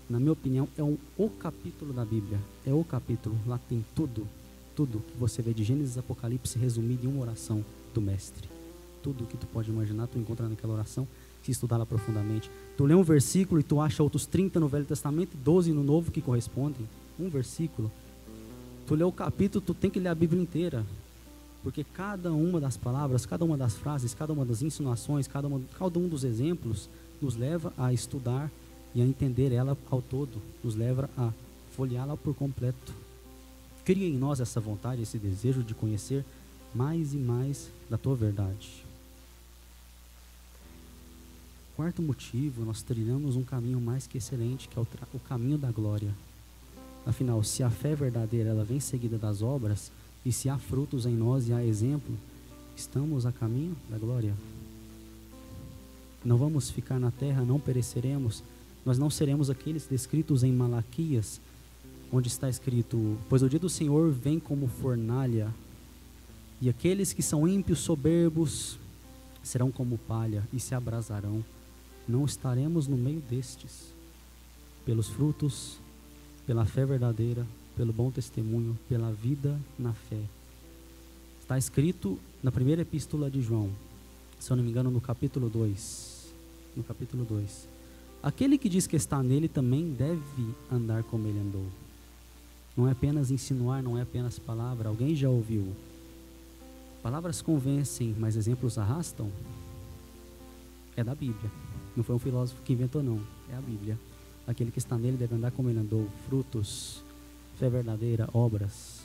na 0.09 0.19
minha 0.19 0.33
opinião, 0.33 0.67
é 0.77 0.83
um, 0.83 0.97
o 1.17 1.29
capítulo 1.29 1.93
da 1.93 2.03
Bíblia. 2.03 2.37
É 2.65 2.73
o 2.73 2.83
capítulo. 2.83 3.35
Lá 3.47 3.57
tem 3.69 3.83
tudo, 3.95 4.27
tudo 4.75 4.99
que 4.99 5.17
você 5.17 5.41
vê 5.41 5.53
de 5.53 5.63
Gênesis 5.63 5.97
Apocalipse 5.97 6.59
resumido 6.59 7.07
em 7.07 7.09
uma 7.09 7.21
oração 7.21 7.63
do 7.93 8.01
Mestre. 8.01 8.49
Tudo 9.01 9.25
que 9.25 9.37
tu 9.37 9.47
pode 9.47 9.71
imaginar, 9.71 10.07
tu 10.07 10.19
encontra 10.19 10.49
naquela 10.49 10.73
oração 10.73 11.07
se 11.41 11.51
estudá-la 11.51 11.85
profundamente. 11.85 12.51
Tu 12.75 12.85
lê 12.85 12.93
um 12.93 13.03
versículo 13.03 13.61
e 13.61 13.63
tu 13.63 13.79
acha 13.79 14.03
outros 14.03 14.25
30 14.25 14.59
no 14.59 14.67
Velho 14.67 14.83
Testamento 14.83 15.33
e 15.33 15.37
12 15.37 15.71
no 15.71 15.81
Novo 15.81 16.11
que 16.11 16.21
correspondem. 16.21 16.85
Um 17.17 17.29
versículo. 17.29 17.89
Tu 18.85 18.95
lê 18.95 19.03
o 19.05 19.11
capítulo, 19.13 19.63
tu 19.65 19.73
tem 19.73 19.89
que 19.89 19.99
ler 19.99 20.09
a 20.09 20.15
Bíblia 20.15 20.41
inteira. 20.41 20.85
Porque 21.67 21.83
cada 21.83 22.31
uma 22.31 22.61
das 22.61 22.77
palavras, 22.77 23.25
cada 23.25 23.43
uma 23.43 23.57
das 23.57 23.75
frases, 23.75 24.13
cada 24.13 24.31
uma 24.31 24.45
das 24.45 24.61
insinuações, 24.61 25.27
cada, 25.27 25.49
uma, 25.49 25.59
cada 25.77 25.99
um 25.99 26.07
dos 26.07 26.23
exemplos 26.23 26.89
nos 27.21 27.35
leva 27.35 27.73
a 27.77 27.91
estudar 27.91 28.49
e 28.95 29.01
a 29.01 29.05
entender 29.05 29.51
ela 29.51 29.77
ao 29.91 30.01
todo, 30.01 30.41
nos 30.63 30.75
leva 30.75 31.09
a 31.17 31.33
folheá-la 31.75 32.15
por 32.15 32.33
completo. 32.33 32.93
Cria 33.83 34.07
em 34.07 34.17
nós 34.17 34.39
essa 34.39 34.61
vontade, 34.61 35.01
esse 35.01 35.17
desejo 35.17 35.61
de 35.61 35.73
conhecer 35.73 36.23
mais 36.73 37.13
e 37.13 37.17
mais 37.17 37.69
da 37.89 37.97
tua 37.97 38.15
verdade. 38.15 38.85
Quarto 41.75 42.01
motivo, 42.01 42.63
nós 42.63 42.81
trilhamos 42.81 43.35
um 43.35 43.43
caminho 43.43 43.81
mais 43.81 44.07
que 44.07 44.19
excelente, 44.19 44.69
que 44.69 44.79
é 44.79 44.81
o, 44.81 44.87
o 45.13 45.19
caminho 45.19 45.57
da 45.57 45.69
glória. 45.69 46.13
Afinal, 47.05 47.43
se 47.43 47.61
a 47.61 47.69
fé 47.69 47.93
verdadeira 47.93 48.51
ela 48.51 48.63
vem 48.63 48.79
seguida 48.79 49.17
das 49.17 49.41
obras, 49.41 49.91
e 50.25 50.31
se 50.31 50.49
há 50.49 50.57
frutos 50.57 51.05
em 51.05 51.15
nós 51.15 51.47
e 51.47 51.53
há 51.53 51.63
exemplo, 51.63 52.17
estamos 52.75 53.25
a 53.25 53.31
caminho 53.31 53.75
da 53.89 53.97
glória. 53.97 54.33
Não 56.23 56.37
vamos 56.37 56.69
ficar 56.69 56.99
na 56.99 57.11
terra, 57.11 57.43
não 57.43 57.59
pereceremos, 57.59 58.43
nós 58.85 58.97
não 58.97 59.09
seremos 59.09 59.49
aqueles 59.49 59.85
descritos 59.85 60.43
em 60.43 60.51
Malaquias, 60.51 61.39
onde 62.11 62.27
está 62.27 62.49
escrito: 62.49 63.17
Pois 63.29 63.41
o 63.41 63.49
dia 63.49 63.59
do 63.59 63.69
Senhor 63.69 64.11
vem 64.11 64.39
como 64.39 64.67
fornalha, 64.67 65.53
e 66.61 66.69
aqueles 66.69 67.13
que 67.13 67.21
são 67.21 67.47
ímpios, 67.47 67.79
soberbos, 67.79 68.77
serão 69.43 69.71
como 69.71 69.97
palha 69.97 70.47
e 70.51 70.59
se 70.59 70.75
abrasarão 70.75 71.43
não 72.07 72.23
estaremos 72.23 72.87
no 72.87 72.95
meio 72.95 73.19
destes. 73.19 73.93
Pelos 74.85 75.09
frutos, 75.09 75.77
pela 76.45 76.65
fé 76.65 76.85
verdadeira, 76.85 77.45
pelo 77.77 77.93
bom 77.93 78.09
testemunho, 78.09 78.77
pela 78.89 79.11
vida 79.11 79.57
na 79.77 79.93
fé. 79.93 80.19
Está 81.39 81.57
escrito 81.57 82.19
na 82.41 82.51
primeira 82.51 82.81
epístola 82.81 83.29
de 83.29 83.39
João, 83.41 83.69
se 84.39 84.51
eu 84.51 84.57
não 84.57 84.63
me 84.63 84.71
engano, 84.71 84.89
no 84.89 84.99
capítulo 84.99 85.47
2. 85.47 86.33
No 86.75 86.83
capítulo 86.83 87.23
2. 87.23 87.69
Aquele 88.21 88.57
que 88.57 88.67
diz 88.67 88.87
que 88.87 88.95
está 88.95 89.21
nele 89.21 89.47
também 89.47 89.93
deve 89.93 90.55
andar 90.71 91.03
como 91.03 91.27
ele 91.27 91.39
andou. 91.39 91.65
Não 92.75 92.87
é 92.87 92.91
apenas 92.91 93.31
insinuar, 93.31 93.81
não 93.81 93.97
é 93.97 94.01
apenas 94.01 94.37
palavra. 94.37 94.89
Alguém 94.89 95.15
já 95.15 95.29
ouviu? 95.29 95.73
Palavras 97.01 97.41
convencem, 97.41 98.15
mas 98.17 98.35
exemplos 98.35 98.77
arrastam? 98.77 99.31
É 100.95 101.03
da 101.03 101.15
Bíblia. 101.15 101.49
Não 101.95 102.03
foi 102.03 102.15
um 102.15 102.19
filósofo 102.19 102.61
que 102.63 102.73
inventou, 102.73 103.01
não. 103.01 103.19
É 103.51 103.55
a 103.55 103.61
Bíblia. 103.61 103.97
Aquele 104.45 104.71
que 104.71 104.79
está 104.79 104.97
nele 104.97 105.17
deve 105.17 105.35
andar 105.35 105.51
como 105.51 105.69
ele 105.69 105.79
andou. 105.79 106.07
Frutos, 106.27 107.01
fé 107.57 107.69
verdadeira, 107.69 108.29
obras. 108.33 109.01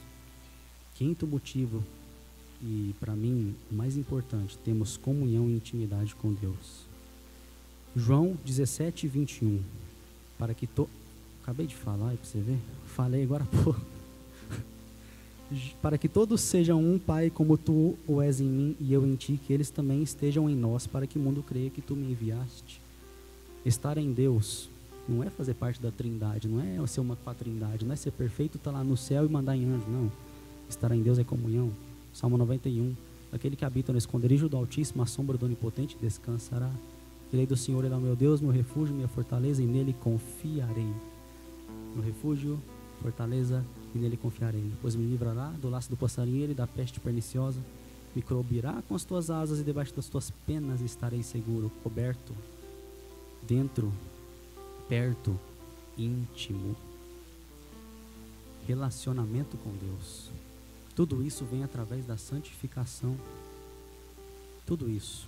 Quinto 0.95 1.27
motivo, 1.27 1.83
e 2.63 2.95
para 3.01 3.17
mim 3.17 3.55
o 3.71 3.75
mais 3.75 3.97
importante, 3.97 4.59
temos 4.59 4.97
comunhão 4.97 5.49
e 5.49 5.57
intimidade 5.57 6.15
com 6.15 6.33
Deus. 6.33 6.87
João 7.97 8.37
17, 8.45 9.09
21. 9.09 9.61
Para 10.39 10.55
que 10.55 10.67
to... 10.67 10.89
Acabei 11.43 11.67
de 11.67 11.75
falar 11.75 12.11
aí 12.11 12.17
para 12.17 12.27
você 12.27 12.39
ver. 12.39 12.59
Falei 12.87 13.25
agora 13.25 13.45
pô. 13.45 13.75
para 15.83 15.99
que 15.99 16.09
todos 16.09 16.41
sejam 16.41 16.81
um, 16.81 16.99
Pai, 16.99 17.31
como 17.31 17.59
tu 17.59 17.99
o 18.07 18.23
és 18.23 18.41
em 18.41 18.49
mim 18.49 18.77
e 18.79 18.93
eu 18.93 19.05
em 19.07 19.17
ti, 19.17 19.41
que 19.45 19.53
eles 19.53 19.71
também 19.71 20.03
estejam 20.03 20.49
em 20.49 20.55
nós, 20.55 20.87
para 20.87 21.07
que 21.07 21.19
o 21.19 21.23
mundo 21.23 21.43
creia 21.43 21.71
que 21.71 21.83
tu 21.83 21.97
me 21.97 22.13
enviaste. 22.13 22.81
Estar 23.65 23.99
em 23.99 24.13
Deus 24.13 24.69
não 25.09 25.23
é 25.23 25.31
fazer 25.31 25.55
parte 25.55 25.81
da 25.81 25.91
trindade, 25.91 26.49
não 26.49 26.61
é 26.61 26.87
ser 26.87 27.01
uma 27.01 27.17
quatrindade, 27.17 27.85
não 27.85 27.93
é 27.93 27.97
ser 27.97 28.13
perfeito, 28.13 28.57
estar 28.57 28.71
tá 28.71 28.79
lá 28.79 28.85
no 28.85 28.97
céu 28.97 29.25
e 29.25 29.29
mandar 29.29 29.57
em 29.57 29.65
anjo, 29.65 29.87
não. 29.89 30.11
Estar 30.69 30.93
em 30.93 31.03
Deus 31.03 31.19
é 31.19 31.25
comunhão. 31.25 31.71
Salmo 32.13 32.37
91. 32.39 32.95
Aquele 33.33 33.57
que 33.57 33.65
habita 33.65 33.93
no 33.93 33.99
esconderijo 33.99 34.49
do 34.49 34.57
Altíssimo, 34.57 35.03
a 35.03 35.07
sombra 35.07 35.37
do 35.37 35.47
Onipotente, 35.47 35.97
descansará. 36.01 36.71
Ele 37.33 37.47
do 37.47 37.57
Senhor, 37.57 37.85
Ele 37.85 37.95
é 37.95 37.97
o 37.97 38.01
meu 38.01 38.15
Deus, 38.15 38.41
meu 38.41 38.53
refúgio, 38.53 38.95
minha 38.95 39.09
fortaleza, 39.09 39.63
e 39.63 39.67
nele 39.67 39.95
confiarei. 40.01 40.93
No 41.97 42.03
refúgio, 42.03 42.61
fortaleza, 43.01 43.65
e 43.95 43.99
nele 43.99 44.17
confiarei. 44.17 44.71
Pois 44.81 44.95
me 44.95 45.05
livrará 45.05 45.49
do 45.61 45.71
laço 45.71 45.89
do 45.89 45.97
passarinheiro 45.97 46.53
e 46.53 46.55
da 46.55 46.67
peste 46.67 47.01
perniciosa. 47.01 47.59
Me 48.15 48.21
cobrirá 48.21 48.83
com 48.87 48.95
as 48.95 49.05
tuas 49.05 49.31
asas 49.31 49.61
e 49.61 49.65
debaixo 49.65 49.95
das 49.95 50.07
tuas 50.07 50.31
penas 50.47 50.83
estarei 50.83 51.23
seguro, 51.23 51.73
coberto 51.83 52.35
dentro, 53.47 53.91
perto, 54.93 55.41
íntimo. 55.97 56.77
Relacionamento 58.69 59.57
com 59.57 59.71
Deus. 59.71 60.31
Tudo 60.95 61.25
isso 61.27 61.47
vem 61.47 61.65
através 61.65 62.05
da 62.05 62.19
santificação. 62.19 63.17
Tudo 64.67 64.91
isso. 64.91 65.27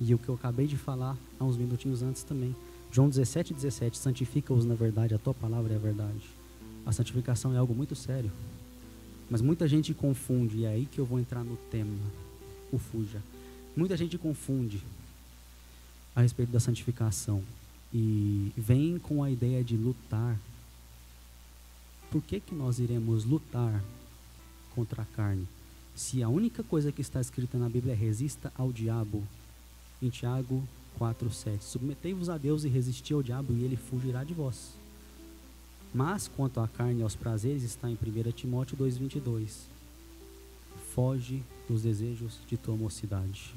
E 0.00 0.12
o 0.12 0.18
que 0.18 0.28
eu 0.28 0.34
acabei 0.34 0.66
de 0.66 0.76
falar 0.76 1.16
há 1.38 1.44
uns 1.44 1.56
minutinhos 1.56 2.02
antes 2.02 2.24
também. 2.24 2.52
João 2.90 3.08
17, 3.08 3.54
17. 3.54 3.96
Santifica-os 3.96 4.64
na 4.64 4.74
verdade, 4.74 5.14
a 5.14 5.18
tua 5.18 5.34
palavra 5.34 5.74
é 5.74 5.76
a 5.76 5.78
verdade. 5.80 6.28
A 6.84 6.90
santificação 6.90 7.54
é 7.54 7.58
algo 7.58 7.72
muito 7.72 7.94
sério. 7.94 8.32
Mas 9.30 9.40
muita 9.40 9.68
gente 9.68 9.94
confunde, 9.94 10.56
e 10.56 10.64
é 10.64 10.70
aí 10.70 10.84
que 10.84 10.98
eu 10.98 11.04
vou 11.04 11.20
entrar 11.20 11.44
no 11.44 11.56
tema. 11.70 11.96
O 12.72 12.78
fuja. 12.78 13.22
Muita 13.76 13.96
gente 13.96 14.18
confunde 14.18 14.82
a 16.12 16.22
respeito 16.22 16.50
da 16.50 16.58
santificação 16.58 17.44
e 17.92 18.52
vem 18.56 18.98
com 18.98 19.22
a 19.22 19.30
ideia 19.30 19.64
de 19.64 19.76
lutar. 19.76 20.38
Por 22.10 22.22
que, 22.22 22.40
que 22.40 22.54
nós 22.54 22.78
iremos 22.78 23.24
lutar 23.24 23.82
contra 24.74 25.02
a 25.02 25.06
carne? 25.06 25.46
Se 25.94 26.22
a 26.22 26.28
única 26.28 26.62
coisa 26.62 26.92
que 26.92 27.00
está 27.00 27.20
escrita 27.20 27.58
na 27.58 27.68
Bíblia 27.68 27.92
é 27.92 27.96
resista 27.96 28.52
ao 28.56 28.72
diabo, 28.72 29.22
em 30.00 30.08
Tiago 30.08 30.62
4,7: 30.98 31.60
Submetei-vos 31.60 32.28
a 32.28 32.38
Deus 32.38 32.64
e 32.64 32.68
resisti 32.68 33.12
ao 33.12 33.22
diabo, 33.22 33.52
e 33.52 33.64
ele 33.64 33.76
fugirá 33.76 34.24
de 34.24 34.34
vós. 34.34 34.74
Mas 35.92 36.28
quanto 36.28 36.60
à 36.60 36.68
carne 36.68 37.00
e 37.00 37.02
aos 37.02 37.16
prazeres, 37.16 37.62
está 37.62 37.90
em 37.90 37.94
1 37.94 38.32
Timóteo 38.32 38.76
2,22: 38.76 39.62
Foge 40.94 41.42
dos 41.68 41.82
desejos 41.82 42.38
de 42.46 42.56
tua 42.56 42.76
mocidade. 42.76 43.54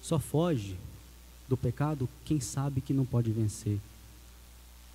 Só 0.00 0.18
foge 0.18 0.76
do 1.48 1.56
pecado 1.56 2.08
quem 2.24 2.40
sabe 2.40 2.80
que 2.80 2.92
não 2.92 3.04
pode 3.04 3.30
vencer. 3.30 3.78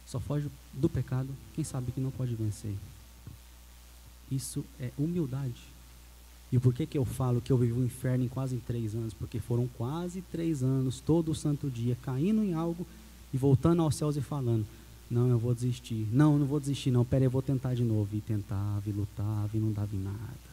só 0.05 0.19
foge 0.19 0.49
do 0.73 0.89
pecado 0.89 1.29
quem 1.53 1.63
sabe 1.63 1.91
que 1.91 2.01
não 2.01 2.11
pode 2.11 2.35
vencer. 2.35 2.75
Isso 4.31 4.63
é 4.79 4.91
humildade. 4.97 5.71
E 6.51 6.59
por 6.59 6.73
que, 6.73 6.85
que 6.85 6.97
eu 6.97 7.05
falo 7.05 7.39
que 7.39 7.51
eu 7.51 7.57
vivi 7.57 7.71
o 7.71 7.85
inferno 7.85 8.25
em 8.25 8.27
quase 8.27 8.57
três 8.57 8.93
anos? 8.93 9.13
Porque 9.13 9.39
foram 9.39 9.67
quase 9.77 10.21
três 10.31 10.61
anos, 10.61 10.99
todo 10.99 11.33
santo 11.33 11.69
dia, 11.69 11.97
caindo 12.01 12.43
em 12.43 12.53
algo 12.53 12.85
e 13.33 13.37
voltando 13.37 13.81
aos 13.81 13.95
céus 13.95 14.17
e 14.17 14.21
falando: 14.21 14.65
Não, 15.09 15.29
eu 15.29 15.39
vou 15.39 15.53
desistir. 15.53 16.07
Não, 16.11 16.33
eu 16.33 16.39
não 16.39 16.45
vou 16.45 16.59
desistir, 16.59 16.91
não. 16.91 17.05
Pera, 17.05 17.23
eu 17.23 17.31
vou 17.31 17.41
tentar 17.41 17.73
de 17.73 17.83
novo. 17.83 18.09
E 18.13 18.19
tentava, 18.19 18.83
e 18.85 18.91
lutava, 18.91 19.49
e 19.53 19.59
não 19.59 19.71
dava 19.71 19.95
em 19.95 19.99
nada. 19.99 20.51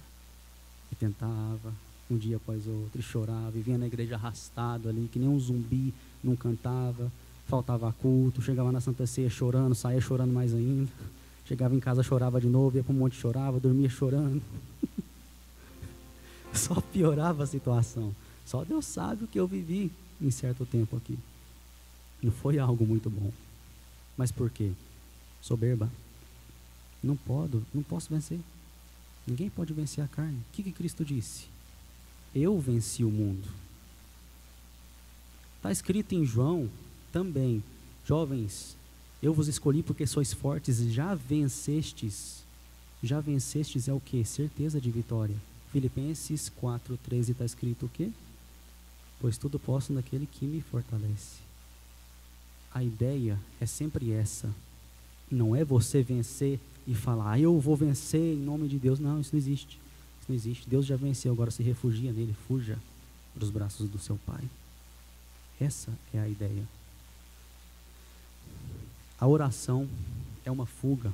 E 0.92 0.94
tentava, 0.94 1.72
um 2.10 2.16
dia 2.16 2.36
após 2.36 2.66
outro, 2.66 2.98
e 2.98 3.02
chorava, 3.02 3.52
e 3.56 3.60
vinha 3.60 3.78
na 3.78 3.86
igreja 3.86 4.14
arrastado 4.14 4.88
ali, 4.88 5.08
que 5.12 5.18
nem 5.18 5.28
um 5.28 5.38
zumbi, 5.38 5.92
não 6.22 6.34
cantava, 6.34 7.10
faltava 7.46 7.92
culto, 7.92 8.42
chegava 8.42 8.70
na 8.72 8.80
Santa 8.80 9.06
Ceia 9.06 9.30
chorando, 9.30 9.74
saía 9.74 10.00
chorando 10.00 10.32
mais 10.32 10.54
ainda. 10.54 10.90
Chegava 11.46 11.74
em 11.74 11.80
casa, 11.80 12.02
chorava 12.02 12.38
de 12.38 12.46
novo, 12.46 12.76
ia 12.76 12.84
para 12.84 12.92
um 12.92 12.98
monte, 12.98 13.16
chorava, 13.16 13.58
dormia 13.58 13.88
chorando. 13.88 14.42
Só 16.52 16.78
piorava 16.80 17.44
a 17.44 17.46
situação. 17.46 18.14
Só 18.44 18.64
Deus 18.64 18.84
sabe 18.84 19.24
o 19.24 19.26
que 19.26 19.40
eu 19.40 19.46
vivi 19.46 19.90
em 20.20 20.30
certo 20.30 20.66
tempo 20.66 20.96
aqui. 20.96 21.18
Não 22.22 22.30
foi 22.30 22.58
algo 22.58 22.84
muito 22.84 23.08
bom. 23.08 23.32
Mas 24.16 24.30
por 24.30 24.50
quê? 24.50 24.72
Soberba. 25.40 25.90
Não 27.02 27.16
posso, 27.16 27.62
não 27.72 27.82
posso 27.82 28.10
vencer. 28.10 28.40
Ninguém 29.26 29.48
pode 29.48 29.72
vencer 29.72 30.04
a 30.04 30.08
carne. 30.08 30.36
O 30.36 30.52
que, 30.52 30.62
que 30.62 30.72
Cristo 30.72 31.04
disse? 31.04 31.46
Eu 32.34 32.58
venci 32.58 33.04
o 33.04 33.10
mundo. 33.10 33.48
Está 35.56 35.72
escrito 35.72 36.14
em 36.14 36.24
João 36.24 36.68
também, 37.12 37.62
jovens, 38.06 38.76
eu 39.22 39.34
vos 39.34 39.48
escolhi 39.48 39.82
porque 39.82 40.06
sois 40.06 40.32
fortes, 40.32 40.78
já 40.92 41.14
vencestes. 41.14 42.44
Já 43.02 43.20
vencestes 43.20 43.88
é 43.88 43.92
o 43.92 44.00
que? 44.00 44.24
Certeza 44.24 44.80
de 44.80 44.90
vitória. 44.90 45.34
Filipenses 45.72 46.50
4,13 46.62 47.30
está 47.30 47.44
escrito 47.44 47.86
o 47.86 47.88
quê? 47.88 48.10
Pois 49.20 49.36
tudo 49.36 49.58
posso 49.58 49.92
naquele 49.92 50.26
que 50.26 50.46
me 50.46 50.60
fortalece. 50.60 51.40
A 52.72 52.82
ideia 52.84 53.38
é 53.60 53.66
sempre 53.66 54.12
essa. 54.12 54.48
Não 55.30 55.54
é 55.54 55.64
você 55.64 56.02
vencer 56.02 56.60
e 56.86 56.94
falar, 56.94 57.32
ah, 57.32 57.40
eu 57.40 57.58
vou 57.58 57.76
vencer 57.76 58.34
em 58.34 58.38
nome 58.38 58.68
de 58.68 58.78
Deus. 58.78 59.00
Não, 59.00 59.20
isso 59.20 59.30
não 59.32 59.38
existe. 59.38 59.80
Não 60.28 60.36
existe. 60.36 60.68
Deus 60.68 60.84
já 60.86 60.96
venceu, 60.96 61.32
agora 61.32 61.50
se 61.50 61.62
refugia 61.62 62.12
nele, 62.12 62.34
fuja 62.46 62.78
para 63.34 63.44
os 63.44 63.50
braços 63.50 63.88
do 63.88 63.98
seu 63.98 64.18
Pai. 64.26 64.44
Essa 65.60 65.90
é 66.12 66.18
a 66.18 66.28
ideia. 66.28 66.64
A 69.18 69.26
oração 69.26 69.88
é 70.44 70.50
uma 70.50 70.66
fuga 70.66 71.12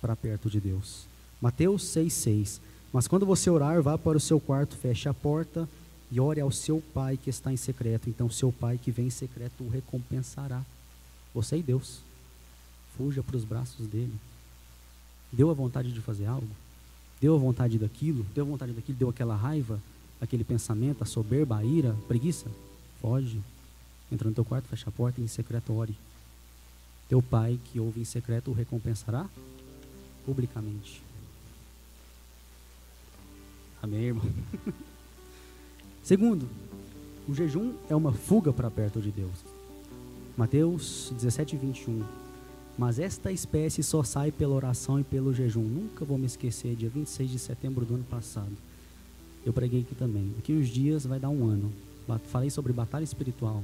para 0.00 0.16
perto 0.16 0.50
de 0.50 0.60
Deus. 0.60 1.06
Mateus 1.40 1.84
6,6 1.84 2.60
mas 2.94 3.08
quando 3.08 3.26
você 3.26 3.50
orar, 3.50 3.82
vá 3.82 3.98
para 3.98 4.16
o 4.16 4.20
seu 4.20 4.38
quarto, 4.38 4.76
feche 4.76 5.08
a 5.08 5.12
porta 5.12 5.68
e 6.12 6.20
ore 6.20 6.40
ao 6.40 6.52
seu 6.52 6.80
pai 6.94 7.16
que 7.16 7.28
está 7.28 7.52
em 7.52 7.56
secreto. 7.56 8.08
Então, 8.08 8.30
seu 8.30 8.52
pai 8.52 8.78
que 8.78 8.92
vem 8.92 9.08
em 9.08 9.10
secreto 9.10 9.64
o 9.64 9.68
recompensará. 9.68 10.62
Você 11.34 11.56
e 11.56 11.62
Deus. 11.62 11.98
Fuja 12.96 13.20
para 13.20 13.36
os 13.36 13.42
braços 13.42 13.88
dele. 13.88 14.14
Deu 15.32 15.50
a 15.50 15.54
vontade 15.54 15.90
de 15.90 16.00
fazer 16.00 16.26
algo? 16.26 16.46
Deu 17.24 17.38
vontade 17.38 17.78
daquilo? 17.78 18.26
Deu 18.34 18.44
vontade 18.44 18.74
daquilo? 18.74 18.98
Deu 18.98 19.08
aquela 19.08 19.34
raiva? 19.34 19.80
Aquele 20.20 20.44
pensamento, 20.44 21.02
a 21.02 21.06
soberba, 21.06 21.56
a 21.56 21.64
ira, 21.64 21.92
a 21.92 22.06
preguiça? 22.06 22.50
Foge. 23.00 23.40
Entra 24.12 24.28
no 24.28 24.34
teu 24.34 24.44
quarto, 24.44 24.68
fecha 24.68 24.90
a 24.90 24.92
porta 24.92 25.22
e 25.22 25.24
em 25.24 25.26
secreto 25.26 25.72
ore. 25.72 25.96
Teu 27.08 27.22
pai 27.22 27.58
que 27.64 27.80
ouve 27.80 27.98
em 27.98 28.04
secreto 28.04 28.50
o 28.50 28.54
recompensará 28.54 29.26
publicamente. 30.26 31.00
Amém, 33.82 34.02
irmão? 34.02 34.30
Segundo, 36.04 36.46
o 37.26 37.32
jejum 37.32 37.72
é 37.88 37.96
uma 37.96 38.12
fuga 38.12 38.52
para 38.52 38.70
perto 38.70 39.00
de 39.00 39.10
Deus. 39.10 39.46
Mateus 40.36 41.10
17, 41.16 41.56
21. 41.56 42.04
Mas 42.76 42.98
esta 42.98 43.30
espécie 43.30 43.82
só 43.82 44.02
sai 44.02 44.32
pela 44.32 44.54
oração 44.54 44.98
e 44.98 45.04
pelo 45.04 45.32
jejum. 45.32 45.62
Nunca 45.62 46.04
vou 46.04 46.18
me 46.18 46.26
esquecer, 46.26 46.74
dia 46.74 46.88
26 46.88 47.30
de 47.30 47.38
setembro 47.38 47.84
do 47.84 47.94
ano 47.94 48.04
passado. 48.04 48.52
Eu 49.46 49.52
preguei 49.52 49.82
aqui 49.82 49.94
também. 49.94 50.32
Daqui 50.34 50.52
uns 50.52 50.68
dias 50.68 51.06
vai 51.06 51.20
dar 51.20 51.28
um 51.28 51.46
ano. 51.46 51.72
Falei 52.24 52.50
sobre 52.50 52.72
batalha 52.72 53.04
espiritual. 53.04 53.62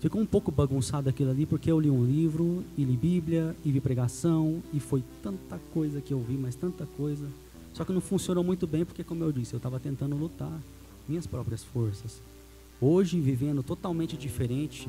Ficou 0.00 0.20
um 0.20 0.26
pouco 0.26 0.50
bagunçado 0.50 1.08
aquilo 1.08 1.30
ali 1.30 1.46
porque 1.46 1.70
eu 1.70 1.78
li 1.78 1.88
um 1.88 2.04
livro, 2.04 2.64
e 2.76 2.82
li 2.82 2.96
Bíblia, 2.96 3.54
e 3.64 3.70
vi 3.70 3.80
pregação, 3.80 4.60
e 4.72 4.80
foi 4.80 5.04
tanta 5.22 5.60
coisa 5.72 6.00
que 6.00 6.12
eu 6.12 6.18
vi, 6.18 6.34
mas 6.34 6.56
tanta 6.56 6.84
coisa. 6.96 7.24
Só 7.72 7.84
que 7.84 7.92
não 7.92 8.00
funcionou 8.00 8.42
muito 8.42 8.66
bem 8.66 8.84
porque, 8.84 9.04
como 9.04 9.22
eu 9.22 9.30
disse, 9.30 9.54
eu 9.54 9.58
estava 9.58 9.78
tentando 9.78 10.16
lutar 10.16 10.60
minhas 11.08 11.24
próprias 11.24 11.62
forças. 11.62 12.20
Hoje, 12.80 13.20
vivendo 13.20 13.62
totalmente 13.62 14.16
diferente, 14.16 14.88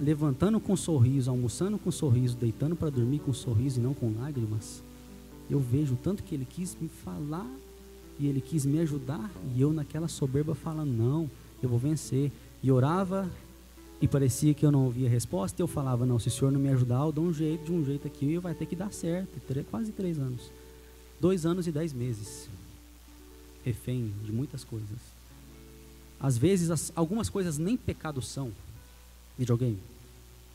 levantando 0.00 0.58
com 0.58 0.76
sorriso, 0.76 1.30
almoçando 1.30 1.78
com 1.78 1.90
sorriso, 1.90 2.36
deitando 2.36 2.74
para 2.74 2.90
dormir 2.90 3.20
com 3.20 3.32
sorriso 3.32 3.78
e 3.78 3.82
não 3.82 3.94
com 3.94 4.14
lágrimas, 4.18 4.82
eu 5.50 5.60
vejo 5.60 5.96
tanto 6.02 6.22
que 6.22 6.34
ele 6.34 6.44
quis 6.44 6.76
me 6.80 6.88
falar 6.88 7.48
e 8.18 8.26
ele 8.26 8.40
quis 8.40 8.64
me 8.64 8.80
ajudar 8.80 9.30
e 9.54 9.60
eu 9.60 9.72
naquela 9.72 10.08
soberba 10.08 10.54
falando, 10.54 10.90
não, 10.90 11.30
eu 11.62 11.68
vou 11.68 11.78
vencer. 11.78 12.32
E 12.62 12.70
orava 12.70 13.30
e 14.00 14.08
parecia 14.08 14.54
que 14.54 14.64
eu 14.64 14.72
não 14.72 14.84
ouvia 14.84 15.08
resposta 15.08 15.60
e 15.60 15.62
eu 15.62 15.68
falava, 15.68 16.04
não, 16.04 16.18
se 16.18 16.28
o 16.28 16.30
senhor 16.30 16.50
não 16.50 16.60
me 16.60 16.68
ajudar, 16.70 17.04
eu 17.04 17.12
dou 17.12 17.24
um 17.24 17.32
jeito, 17.32 17.64
de 17.64 17.72
um 17.72 17.84
jeito 17.84 18.06
aqui 18.06 18.26
e 18.26 18.38
vai 18.38 18.54
ter 18.54 18.66
que 18.66 18.74
dar 18.74 18.92
certo. 18.92 19.40
Quase 19.70 19.92
três 19.92 20.18
anos. 20.18 20.50
Dois 21.20 21.46
anos 21.46 21.66
e 21.66 21.72
dez 21.72 21.92
meses. 21.92 22.48
Refém 23.64 24.12
de 24.24 24.32
muitas 24.32 24.64
coisas. 24.64 24.98
Às 26.18 26.38
vezes, 26.38 26.70
as, 26.70 26.92
algumas 26.96 27.28
coisas 27.28 27.58
nem 27.58 27.76
pecado 27.76 28.22
são. 28.22 28.50
Videogame. 29.38 29.78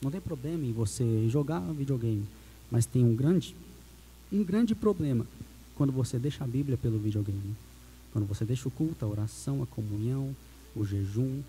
Não 0.01 0.09
tem 0.09 0.19
problema 0.19 0.65
em 0.65 0.71
você 0.71 1.27
jogar 1.29 1.59
videogame. 1.73 2.25
Mas 2.69 2.85
tem 2.85 3.03
um 3.03 3.15
grande, 3.15 3.55
um 4.31 4.43
grande 4.43 4.73
problema 4.73 5.25
quando 5.75 5.91
você 5.91 6.17
deixa 6.17 6.43
a 6.43 6.47
Bíblia 6.47 6.77
pelo 6.77 6.97
videogame. 6.97 7.55
Quando 8.11 8.25
você 8.25 8.45
deixa 8.45 8.67
o 8.67 8.71
culto, 8.71 9.05
a 9.05 9.07
oração, 9.07 9.61
a 9.61 9.65
comunhão, 9.67 10.35
o 10.75 10.85
jejum, 10.85 11.41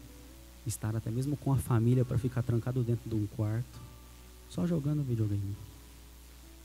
estar 0.67 0.95
até 0.95 1.11
mesmo 1.11 1.37
com 1.37 1.53
a 1.53 1.57
família 1.57 2.05
para 2.05 2.19
ficar 2.19 2.43
trancado 2.43 2.83
dentro 2.83 3.09
de 3.09 3.17
um 3.17 3.27
quarto, 3.27 3.81
só 4.49 4.67
jogando 4.67 5.03
videogame. 5.03 5.57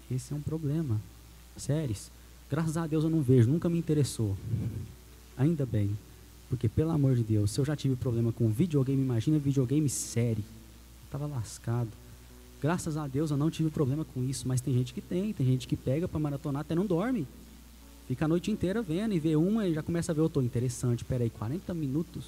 Esse 0.10 0.34
é 0.34 0.36
um 0.36 0.42
problema. 0.42 1.00
Séries. 1.56 2.12
Graças 2.50 2.78
a 2.78 2.88
Deus 2.88 3.04
eu 3.04 3.10
não 3.10 3.22
vejo, 3.22 3.50
nunca 3.50 3.68
me 3.70 3.78
interessou. 3.78 4.38
Ainda 5.38 5.66
bem. 5.66 5.98
Porque, 6.50 6.70
pelo 6.70 6.92
amor 6.92 7.16
de 7.16 7.24
Deus, 7.24 7.52
se 7.52 7.60
eu 7.60 7.66
já 7.66 7.76
tive 7.76 7.96
problema 7.96 8.32
com 8.32 8.50
videogame, 8.50 9.02
imagina 9.02 9.38
videogame 9.38 9.90
série. 9.90 10.44
Estava 11.06 11.26
lascado. 11.26 11.90
Graças 12.62 12.98
a 12.98 13.08
Deus 13.08 13.30
eu 13.30 13.38
não 13.38 13.52
tive 13.52 13.70
problema 13.70 14.04
com 14.04 14.24
isso, 14.24 14.48
mas 14.48 14.62
tem 14.62 14.74
gente 14.74 14.94
que 14.94 15.02
tem, 15.02 15.32
tem 15.32 15.46
gente 15.46 15.68
que 15.68 15.76
pega 15.76 16.08
para 16.08 16.20
maratonar 16.20 16.62
até 16.62 16.74
não 16.74 16.86
dorme. 16.86 17.28
Fica 18.08 18.26
a 18.26 18.28
noite 18.28 18.50
inteira 18.50 18.82
vendo 18.82 19.14
e 19.14 19.20
vê 19.20 19.36
uma 19.36 19.68
e 19.68 19.74
já 19.74 19.84
começa 19.84 20.12
a 20.12 20.16
ver, 20.16 20.22
eu 20.22 20.30
tô 20.30 20.42
interessante, 20.42 21.04
peraí, 21.04 21.30
40 21.30 21.74
minutos. 21.74 22.24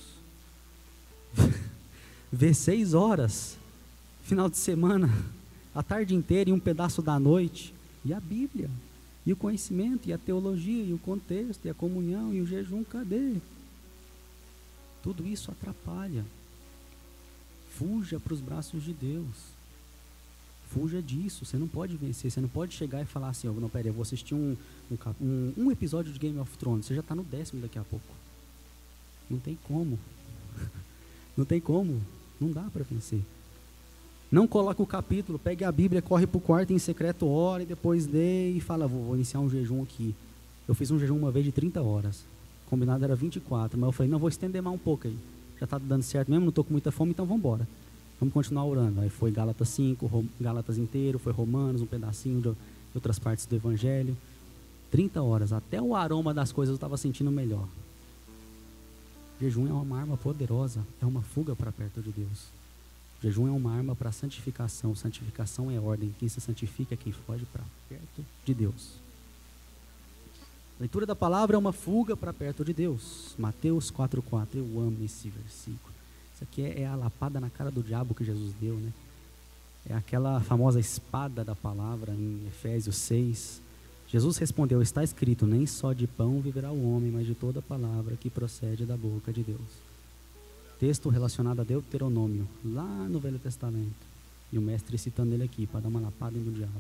vê 2.31 2.53
6 2.53 2.93
horas, 2.93 3.57
final 4.21 4.49
de 4.49 4.57
semana, 4.57 5.09
a 5.73 5.81
tarde 5.81 6.13
inteira 6.13 6.49
e 6.49 6.53
um 6.53 6.59
pedaço 6.59 7.01
da 7.01 7.17
noite. 7.19 7.73
E 8.05 8.13
a 8.13 8.19
Bíblia? 8.19 8.69
E 9.25 9.33
o 9.33 9.37
conhecimento, 9.37 10.07
e 10.07 10.13
a 10.13 10.17
teologia, 10.17 10.83
e 10.83 10.93
o 10.93 10.99
contexto, 10.99 11.65
e 11.65 11.69
a 11.69 11.73
comunhão, 11.73 12.33
e 12.33 12.41
o 12.41 12.45
jejum, 12.45 12.83
cadê? 12.83 13.35
Tudo 15.01 15.25
isso 15.25 15.51
atrapalha. 15.51 16.25
Fuja 17.77 18.19
para 18.19 18.33
os 18.33 18.41
braços 18.41 18.83
de 18.83 18.93
Deus. 18.93 19.35
Fuja 20.69 21.01
disso. 21.01 21.45
Você 21.45 21.57
não 21.57 21.67
pode 21.67 21.95
vencer. 21.95 22.29
Você 22.29 22.41
não 22.41 22.49
pode 22.49 22.73
chegar 22.73 23.01
e 23.01 23.05
falar 23.05 23.29
assim: 23.29 23.47
oh, 23.47 23.53
não, 23.53 23.69
peraí, 23.69 23.87
eu 23.87 23.93
vou 23.93 24.03
assistir 24.03 24.35
um, 24.35 24.55
um, 25.21 25.53
um 25.57 25.71
episódio 25.71 26.11
de 26.11 26.19
Game 26.19 26.37
of 26.39 26.57
Thrones. 26.57 26.85
Você 26.85 26.95
já 26.95 27.01
está 27.01 27.15
no 27.15 27.23
décimo 27.23 27.61
daqui 27.61 27.79
a 27.79 27.83
pouco. 27.83 28.05
Não 29.29 29.39
tem 29.39 29.57
como. 29.67 29.97
não 31.37 31.45
tem 31.45 31.61
como. 31.61 32.01
Não 32.39 32.51
dá 32.51 32.63
para 32.63 32.83
vencer. 32.83 33.21
Não 34.31 34.47
coloque 34.47 34.81
o 34.81 34.85
capítulo, 34.85 35.39
pegue 35.39 35.63
a 35.63 35.71
Bíblia, 35.71 36.03
corre 36.03 36.27
para 36.27 36.37
o 36.37 36.41
quarto 36.41 36.71
em 36.71 36.77
secreto, 36.77 37.27
ore, 37.27 37.65
depois 37.65 38.05
dê 38.05 38.51
e 38.51 38.61
fala, 38.61 38.87
vou, 38.87 39.03
vou, 39.03 39.15
iniciar 39.15 39.39
um 39.39 39.49
jejum 39.49 39.81
aqui. 39.81 40.13
Eu 40.67 40.75
fiz 40.75 40.91
um 40.91 40.99
jejum 40.99 41.17
uma 41.17 41.31
vez 41.31 41.45
de 41.45 41.51
30 41.51 41.81
horas. 41.81 42.23
Combinado 42.69 43.03
era 43.03 43.15
24, 43.15 43.79
mas 43.79 43.87
eu 43.87 43.91
falei, 43.91 44.11
não, 44.11 44.19
vou 44.19 44.29
estender 44.29 44.61
mais 44.61 44.75
um 44.75 44.79
pouco 44.79 45.07
aí. 45.07 45.17
Já 45.59 45.65
está 45.65 45.77
dando 45.77 46.03
certo 46.03 46.29
mesmo, 46.29 46.45
não 46.45 46.49
estou 46.49 46.63
com 46.63 46.71
muita 46.71 46.91
fome, 46.91 47.11
então 47.11 47.25
vamos 47.25 47.39
embora. 47.39 47.67
Vamos 48.19 48.33
continuar 48.33 48.65
orando. 48.65 49.01
Aí 49.01 49.09
foi 49.09 49.31
Gálatas 49.31 49.69
5, 49.69 50.25
Gálatas 50.39 50.77
inteiro, 50.77 51.17
foi 51.17 51.33
Romanos, 51.33 51.81
um 51.81 51.85
pedacinho 51.85 52.41
de 52.41 52.53
outras 52.93 53.17
partes 53.17 53.45
do 53.45 53.55
Evangelho. 53.55 54.15
30 54.91 55.21
horas, 55.21 55.53
até 55.53 55.81
o 55.81 55.95
aroma 55.95 56.33
das 56.33 56.51
coisas 56.51 56.71
eu 56.71 56.75
estava 56.75 56.97
sentindo 56.97 57.31
melhor. 57.31 57.67
Jejum 59.39 59.67
é 59.67 59.71
uma 59.71 59.99
arma 59.99 60.17
poderosa, 60.17 60.85
é 61.01 61.05
uma 61.05 61.21
fuga 61.21 61.55
para 61.55 61.71
perto 61.71 62.01
de 62.01 62.11
Deus. 62.11 62.47
Jejum 63.21 63.47
é 63.47 63.51
uma 63.51 63.73
arma 63.73 63.95
para 63.95 64.11
santificação. 64.11 64.95
Santificação 64.95 65.69
é 65.69 65.79
ordem. 65.79 66.13
Quem 66.19 66.29
se 66.29 66.39
santifica 66.39 66.93
é 66.93 66.97
quem 66.97 67.11
foge 67.11 67.45
para 67.51 67.63
perto 67.87 68.25
de 68.45 68.53
Deus. 68.53 68.93
Leitura 70.79 71.05
da 71.05 71.15
palavra 71.15 71.57
é 71.57 71.59
uma 71.59 71.73
fuga 71.73 72.15
para 72.15 72.31
perto 72.31 72.63
de 72.63 72.71
Deus. 72.71 73.35
Mateus 73.37 73.91
4,4. 73.91 74.47
Eu 74.55 74.79
amo 74.79 74.97
esse 75.03 75.29
versículo. 75.29 75.93
Isso 76.33 76.43
aqui 76.43 76.61
é, 76.61 76.83
é 76.83 76.87
a 76.87 76.95
lapada 76.95 77.37
na 77.37 77.49
cara 77.49 77.69
do 77.69 77.83
diabo 77.83 78.15
que 78.15 78.23
Jesus 78.23 78.53
deu, 78.61 78.75
né? 78.75 78.93
É 79.89 79.93
aquela 79.93 80.39
famosa 80.39 80.79
espada 80.79 81.43
da 81.43 81.53
palavra 81.53 82.13
em 82.13 82.47
Efésios 82.47 82.95
6. 82.95 83.61
Jesus 84.07 84.37
respondeu: 84.37 84.81
Está 84.81 85.03
escrito, 85.03 85.45
nem 85.45 85.65
só 85.65 85.91
de 85.91 86.07
pão 86.07 86.39
viverá 86.39 86.71
o 86.71 86.95
homem, 86.95 87.11
mas 87.11 87.25
de 87.25 87.35
toda 87.35 87.61
palavra 87.61 88.15
que 88.15 88.29
procede 88.29 88.85
da 88.85 88.95
boca 88.95 89.33
de 89.33 89.43
Deus. 89.43 89.89
Texto 90.79 91.09
relacionado 91.09 91.59
a 91.59 91.63
Deuteronômio, 91.65 92.47
lá 92.63 92.87
no 93.09 93.19
Velho 93.19 93.37
Testamento. 93.37 94.07
E 94.51 94.57
o 94.57 94.61
mestre 94.61 94.97
citando 94.97 95.33
ele 95.33 95.43
aqui, 95.43 95.67
para 95.67 95.81
dar 95.81 95.89
uma 95.89 95.99
lapada 95.99 96.37
no 96.37 96.53
diabo. 96.53 96.71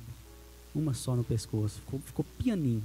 Uma 0.73 0.93
só 0.93 1.17
no 1.17 1.23
pescoço, 1.23 1.81
ficou, 1.81 1.99
ficou 1.99 2.25
pianinho. 2.37 2.83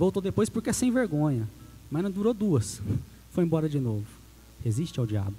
Voltou 0.00 0.22
depois 0.22 0.48
porque 0.48 0.70
é 0.70 0.72
sem 0.72 0.90
vergonha. 0.90 1.46
Mas 1.90 2.02
não 2.02 2.10
durou 2.10 2.32
duas. 2.32 2.80
Foi 3.32 3.44
embora 3.44 3.68
de 3.68 3.78
novo. 3.78 4.06
Resiste 4.64 4.98
ao 4.98 5.04
diabo. 5.04 5.36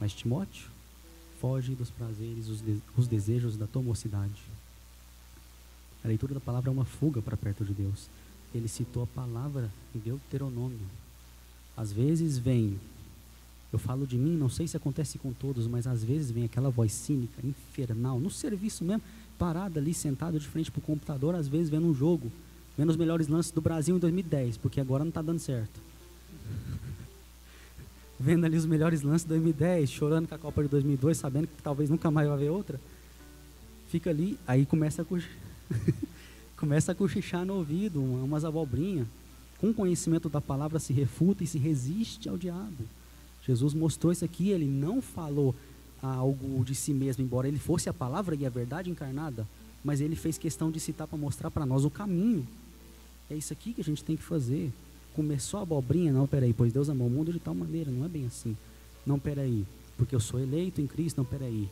Mas 0.00 0.12
Timóteo, 0.12 0.68
foge 1.40 1.76
dos 1.76 1.88
prazeres, 1.88 2.48
os, 2.48 2.60
de, 2.60 2.82
os 2.96 3.06
desejos 3.06 3.56
da 3.56 3.68
tua 3.68 3.80
mocidade. 3.80 4.42
A 6.02 6.08
leitura 6.08 6.34
da 6.34 6.40
palavra 6.40 6.68
é 6.68 6.72
uma 6.72 6.84
fuga 6.84 7.22
para 7.22 7.36
perto 7.36 7.64
de 7.64 7.72
Deus. 7.72 8.08
Ele 8.52 8.66
citou 8.66 9.04
a 9.04 9.06
palavra 9.06 9.70
em 9.94 10.00
Deuteronômio. 10.00 10.80
Às 11.76 11.92
vezes 11.92 12.38
vem, 12.38 12.76
eu 13.72 13.78
falo 13.78 14.04
de 14.04 14.18
mim, 14.18 14.36
não 14.36 14.48
sei 14.48 14.66
se 14.66 14.76
acontece 14.76 15.16
com 15.16 15.32
todos, 15.32 15.68
mas 15.68 15.86
às 15.86 16.02
vezes 16.02 16.32
vem 16.32 16.42
aquela 16.42 16.70
voz 16.70 16.90
cínica, 16.90 17.40
infernal, 17.44 18.18
no 18.18 18.32
serviço 18.32 18.82
mesmo, 18.82 19.02
parada 19.38 19.78
ali, 19.78 19.94
sentado 19.94 20.40
de 20.40 20.48
frente 20.48 20.72
para 20.72 20.80
o 20.80 20.82
computador, 20.82 21.36
às 21.36 21.46
vezes 21.46 21.70
vendo 21.70 21.86
um 21.86 21.94
jogo, 21.94 22.32
vendo 22.76 22.90
os 22.90 22.96
melhores 22.96 23.28
lances 23.28 23.52
do 23.52 23.60
Brasil 23.60 23.96
em 23.96 23.98
2010, 23.98 24.56
porque 24.56 24.80
agora 24.80 25.04
não 25.04 25.08
está 25.10 25.22
dando 25.22 25.38
certo. 25.38 25.80
vendo 28.18 28.44
ali 28.44 28.56
os 28.56 28.66
melhores 28.66 29.02
lances 29.02 29.22
de 29.22 29.28
2010, 29.28 29.90
chorando 29.90 30.28
com 30.28 30.34
a 30.34 30.38
Copa 30.38 30.62
de 30.62 30.68
2002, 30.68 31.16
sabendo 31.16 31.46
que 31.46 31.62
talvez 31.62 31.88
nunca 31.90 32.10
mais 32.10 32.28
vai 32.28 32.36
haver 32.36 32.50
outra. 32.50 32.80
Fica 33.88 34.10
ali, 34.10 34.38
aí 34.46 34.64
começa 34.66 35.02
a 35.02 35.04
começa 36.56 36.92
a 36.92 36.94
cochichar 36.94 37.44
no 37.44 37.54
ouvido, 37.54 38.02
umas 38.02 38.44
abobrinhas. 38.44 39.06
Com 39.58 39.74
conhecimento 39.74 40.28
da 40.28 40.40
palavra 40.40 40.78
se 40.78 40.92
refuta 40.92 41.44
e 41.44 41.46
se 41.46 41.58
resiste 41.58 42.28
ao 42.28 42.38
diabo. 42.38 42.84
Jesus 43.46 43.74
mostrou 43.74 44.12
isso 44.12 44.24
aqui, 44.24 44.50
ele 44.50 44.66
não 44.66 45.02
falou 45.02 45.54
algo 46.02 46.64
de 46.64 46.74
si 46.74 46.92
mesmo, 46.92 47.24
embora 47.24 47.48
ele 47.48 47.58
fosse 47.58 47.88
a 47.88 47.92
palavra 47.92 48.34
e 48.34 48.46
a 48.46 48.50
verdade 48.50 48.90
encarnada, 48.90 49.46
mas 49.84 50.00
ele 50.00 50.16
fez 50.16 50.38
questão 50.38 50.70
de 50.70 50.78
citar 50.80 51.06
para 51.06 51.18
mostrar 51.18 51.50
para 51.50 51.66
nós 51.66 51.84
o 51.84 51.90
caminho. 51.90 52.46
É 53.30 53.34
isso 53.34 53.52
aqui 53.52 53.72
que 53.72 53.80
a 53.80 53.84
gente 53.84 54.04
tem 54.04 54.16
que 54.16 54.22
fazer. 54.22 54.72
Começou 55.14 55.60
a 55.60 55.62
abobrinha, 55.62 56.12
não, 56.12 56.26
peraí, 56.26 56.52
pois 56.52 56.72
Deus 56.72 56.88
amou 56.88 57.08
o 57.08 57.10
mundo 57.10 57.32
de 57.32 57.38
tal 57.38 57.54
maneira, 57.54 57.90
não 57.90 58.04
é 58.04 58.08
bem 58.08 58.26
assim. 58.26 58.56
Não, 59.06 59.18
peraí, 59.18 59.64
porque 59.96 60.14
eu 60.14 60.20
sou 60.20 60.38
eleito 60.38 60.80
em 60.80 60.86
Cristo, 60.86 61.18
não, 61.18 61.24
peraí. 61.24 61.68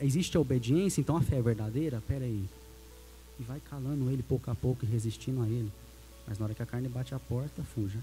Existe 0.00 0.36
a 0.36 0.40
obediência, 0.40 1.00
então 1.00 1.16
a 1.16 1.20
fé 1.20 1.36
é 1.36 1.42
verdadeira? 1.42 2.02
Peraí 2.06 2.44
e 3.38 3.42
vai 3.42 3.60
calando 3.60 4.10
ele 4.10 4.22
pouco 4.22 4.50
a 4.50 4.54
pouco 4.54 4.84
e 4.84 4.88
resistindo 4.88 5.42
a 5.42 5.48
ele. 5.48 5.70
Mas 6.26 6.38
na 6.38 6.44
hora 6.44 6.54
que 6.54 6.62
a 6.62 6.66
carne 6.66 6.88
bate 6.88 7.14
a 7.14 7.18
porta, 7.18 7.62
fuja. 7.62 7.98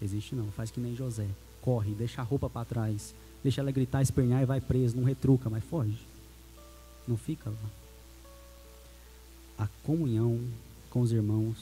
Resiste 0.00 0.34
não, 0.34 0.50
faz 0.50 0.70
que 0.70 0.80
nem 0.80 0.96
José. 0.96 1.28
Corre, 1.60 1.92
deixa 1.92 2.20
a 2.20 2.24
roupa 2.24 2.50
para 2.50 2.64
trás, 2.64 3.14
deixa 3.42 3.60
ela 3.60 3.70
gritar, 3.70 4.02
espernear 4.02 4.42
e 4.42 4.46
vai 4.46 4.60
preso, 4.60 4.96
não 4.96 5.04
retruca, 5.04 5.48
mas 5.48 5.62
foge. 5.62 5.98
Não 7.06 7.16
fica 7.16 7.50
lá. 7.50 7.81
A 9.58 9.66
comunhão 9.82 10.40
com 10.90 11.00
os 11.00 11.12
irmãos 11.12 11.56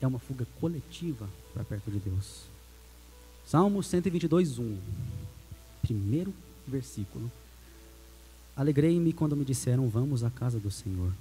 é 0.00 0.06
uma 0.06 0.18
fuga 0.18 0.46
coletiva 0.60 1.28
para 1.52 1.64
perto 1.64 1.90
de 1.90 1.98
Deus. 1.98 2.44
Salmo 3.44 3.82
122, 3.82 4.58
1. 4.58 4.78
Primeiro 5.82 6.34
versículo. 6.66 7.30
Alegrei-me 8.54 9.12
quando 9.12 9.36
me 9.36 9.44
disseram: 9.44 9.88
Vamos 9.88 10.22
à 10.22 10.30
casa 10.30 10.58
do 10.58 10.70
Senhor. 10.70 11.12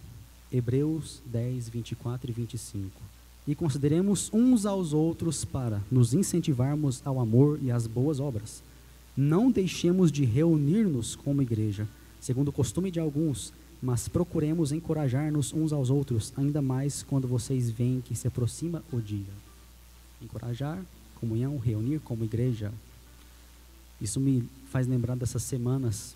Hebreus 0.51 1.21
10, 1.25 1.69
24 1.69 2.30
e 2.30 2.34
25. 2.34 3.01
E 3.47 3.56
consideremos 3.56 4.30
uns 4.34 4.65
aos 4.65 4.91
outros 4.91 5.45
para 5.45 5.82
nos 5.89 6.13
incentivarmos 6.13 7.01
ao 7.06 7.19
amor 7.19 7.60
e 7.62 7.71
às 7.71 7.88
boas 7.88 8.19
obras. 8.19 8.62
Não 9.15 9.49
deixemos 9.49 10.12
de 10.12 10.25
reunir-nos 10.25 11.15
como 11.15 11.41
igreja, 11.41 11.88
segundo 12.19 12.49
o 12.49 12.53
costume 12.53 12.91
de 12.91 12.99
alguns, 12.99 13.53
mas 13.81 14.07
procuremos 14.07 14.71
encorajar-nos 14.71 15.53
uns 15.53 15.71
aos 15.71 15.89
outros, 15.89 16.33
ainda 16.35 16.61
mais 16.61 17.03
quando 17.03 17.27
vocês 17.27 17.69
veem 17.69 18.01
que 18.01 18.15
se 18.15 18.27
aproxima 18.27 18.83
o 18.91 18.99
dia. 18.99 19.33
Encorajar, 20.21 20.83
comunhão, 21.15 21.57
reunir 21.57 21.99
como 21.99 22.23
igreja. 22.23 22.71
Isso 24.01 24.19
me 24.19 24.47
faz 24.69 24.87
lembrar 24.87 25.15
dessas 25.15 25.43
semanas 25.43 26.15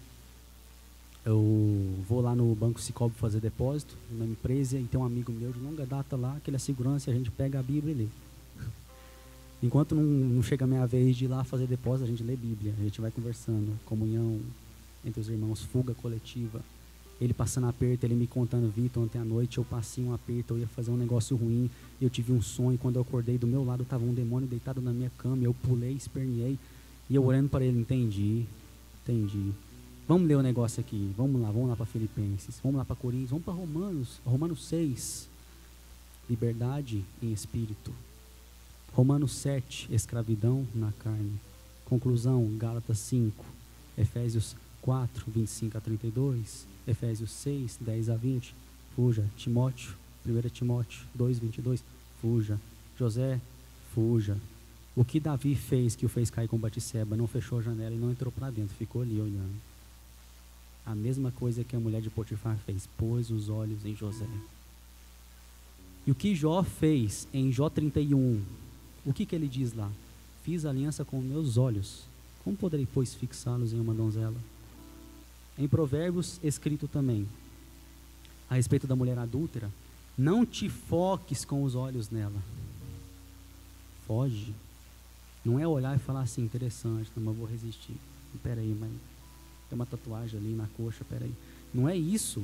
eu 1.24 2.04
vou 2.10 2.19
lá 2.19 2.36
no 2.36 2.56
Banco 2.56 2.82
Cicobi 2.82 3.15
fazer 3.15 3.39
depósito, 3.39 3.95
numa 4.10 4.26
empresa, 4.26 4.80
e 4.80 4.84
tem 4.86 5.00
um 5.00 5.06
amigo 5.06 5.32
meu 5.32 5.52
de 5.52 5.60
longa 5.60 5.86
data 5.86 6.15
lá, 6.15 6.39
que 6.43 6.50
ele 6.50 6.56
é 6.56 6.60
segurança, 6.60 7.12
a 7.12 7.13
gente 7.13 7.30
pega 7.30 7.60
a 7.60 7.63
Bíblia 7.63 7.93
e 7.93 7.97
lê. 7.97 8.08
Enquanto 9.62 9.93
não, 9.93 10.04
não 10.04 10.41
chega 10.41 10.65
a 10.65 10.67
minha 10.67 10.86
vez 10.88 11.15
de 11.15 11.26
ir 11.26 11.28
lá 11.28 11.43
fazer 11.43 11.67
depósito, 11.67 12.06
a 12.06 12.08
gente 12.08 12.24
lê 12.24 12.36
Bíblia, 12.36 12.74
a 12.78 12.84
gente 12.84 13.00
vai 13.00 13.12
conversando, 13.12 13.80
comunhão 13.86 14.39
entre 15.06 15.21
os 15.21 15.30
irmãos, 15.30 15.62
fuga 15.62 15.93
coletiva. 15.93 16.60
Ele 17.22 17.34
passando 17.34 17.68
aperto, 17.68 18.04
ele 18.04 18.16
me 18.16 18.26
contando, 18.26 18.68
Vitor, 18.72 19.04
ontem 19.04 19.20
à 19.20 19.24
noite 19.24 19.60
eu 19.60 19.64
passei 19.64 20.04
um 20.04 20.12
aperto, 20.12 20.56
eu 20.56 20.60
ia 20.60 20.68
fazer 20.68 20.90
um 20.90 20.98
negócio 20.98 21.38
ruim, 21.38 21.70
eu 22.02 22.10
tive 22.10 22.34
um 22.34 22.42
sonho, 22.42 22.80
quando 22.80 22.96
eu 22.96 23.04
acordei 23.04 23.38
do 23.38 23.46
meu 23.46 23.64
lado 23.64 23.84
estava 23.84 24.04
um 24.04 24.14
demônio 24.14 24.48
deitado 24.48 24.82
na 24.82 24.92
minha 24.92 25.12
cama, 25.20 25.44
eu 25.44 25.54
pulei, 25.54 25.94
esperneei, 25.94 26.58
e 27.08 27.14
eu 27.14 27.24
olhando 27.24 27.48
para 27.48 27.64
ele, 27.64 27.80
entendi, 27.80 28.46
entendi. 29.04 29.54
Vamos 30.08 30.28
ler 30.28 30.36
o 30.36 30.42
negócio 30.42 30.82
aqui. 30.82 31.14
Vamos 31.16 31.42
lá, 31.42 31.50
vamos 31.52 31.70
lá 31.70 31.76
para 31.76 31.86
Filipenses. 31.86 32.60
Vamos 32.62 32.78
lá 32.78 32.84
para 32.84 32.98
Coríntios. 32.98 33.30
Vamos 33.30 33.46
para 33.46 33.54
Romanos. 33.54 34.20
Romanos 34.26 34.66
6. 34.66 35.30
Liberdade 36.30 37.06
em 37.22 37.32
espírito. 37.32 37.94
Romanos 38.92 39.32
7. 39.32 39.88
Escravidão 39.90 40.68
na 40.76 40.92
carne. 40.94 41.40
Conclusão. 41.86 42.46
Gálatas 42.58 43.00
5. 43.00 43.46
Efésios 43.98 44.56
4, 44.82 45.32
25 45.32 45.78
a 45.78 45.82
32. 45.82 46.71
Efésios 46.88 47.32
6, 47.32 47.78
10 47.82 48.10
a 48.10 48.15
20. 48.15 48.56
Fuja. 48.96 49.26
Timóteo. 49.38 49.94
1 50.26 50.50
Timóteo 50.50 51.02
2, 51.15 51.39
22. 51.39 51.84
Fuja. 52.22 52.60
José. 52.98 53.39
Fuja. 53.94 54.38
O 54.96 55.06
que 55.06 55.20
Davi 55.20 55.56
fez 55.56 55.96
que 55.96 56.06
o 56.06 56.10
fez 56.10 56.30
cair 56.30 56.48
com 56.48 56.58
Batisseba? 56.58 57.15
Não 57.15 57.28
fechou 57.28 57.60
a 57.60 57.62
janela 57.62 57.96
e 57.96 57.98
não 57.98 58.12
entrou 58.12 58.32
para 58.32 58.50
dentro. 58.50 58.76
Ficou 58.76 59.02
ali 59.02 59.20
olhando. 59.20 59.56
A 60.86 60.94
mesma 60.94 61.32
coisa 61.32 61.63
que 61.63 61.76
a 61.76 61.80
mulher 61.80 62.02
de 62.02 62.10
Potifar 62.10 62.58
fez, 62.65 62.88
pôs 62.98 63.30
os 63.30 63.50
olhos 63.50 63.86
em 63.86 63.96
José. 63.96 64.28
E 66.06 66.12
o 66.12 66.15
que 66.15 66.36
Jó 66.36 66.63
fez 66.63 67.28
em 67.34 67.52
Jó 67.52 67.70
31? 67.70 68.41
O 69.06 69.13
que, 69.13 69.26
que 69.26 69.36
ele 69.36 69.48
diz 69.48 69.74
lá? 69.74 69.91
Fiz 70.44 70.65
aliança 70.65 71.06
com 71.06 71.22
meus 71.22 71.58
olhos. 71.58 72.04
Como 72.44 72.58
poderei, 72.58 72.88
pois, 72.91 73.13
fixá-los 73.13 73.74
em 73.74 73.80
uma 73.80 73.94
donzela? 73.94 74.36
Em 75.58 75.68
Provérbios, 75.68 76.40
escrito 76.44 76.88
também, 76.88 77.28
a 78.50 78.56
respeito 78.56 78.88
da 78.88 78.96
mulher 78.96 79.18
adúltera, 79.18 79.70
não 80.18 80.46
te 80.46 80.70
foques 80.70 81.46
com 81.46 81.64
os 81.64 81.76
olhos 81.76 82.10
nela. 82.10 82.42
Foge. 84.06 84.54
Não 85.44 85.60
é 85.60 85.68
olhar 85.68 85.96
e 85.96 86.00
falar 86.00 86.22
assim, 86.22 86.44
interessante, 86.44 87.10
não, 87.16 87.24
mas 87.24 87.36
vou 87.36 87.48
resistir. 87.48 87.96
Espera 88.34 88.62
aí, 88.62 88.76
mas 88.80 88.90
tem 89.70 89.76
uma 89.76 89.86
tatuagem 89.86 90.40
ali 90.40 90.54
na 90.54 90.68
coxa, 90.78 91.04
peraí. 91.10 91.34
Não 91.74 91.88
é 91.88 91.96
isso. 91.96 92.44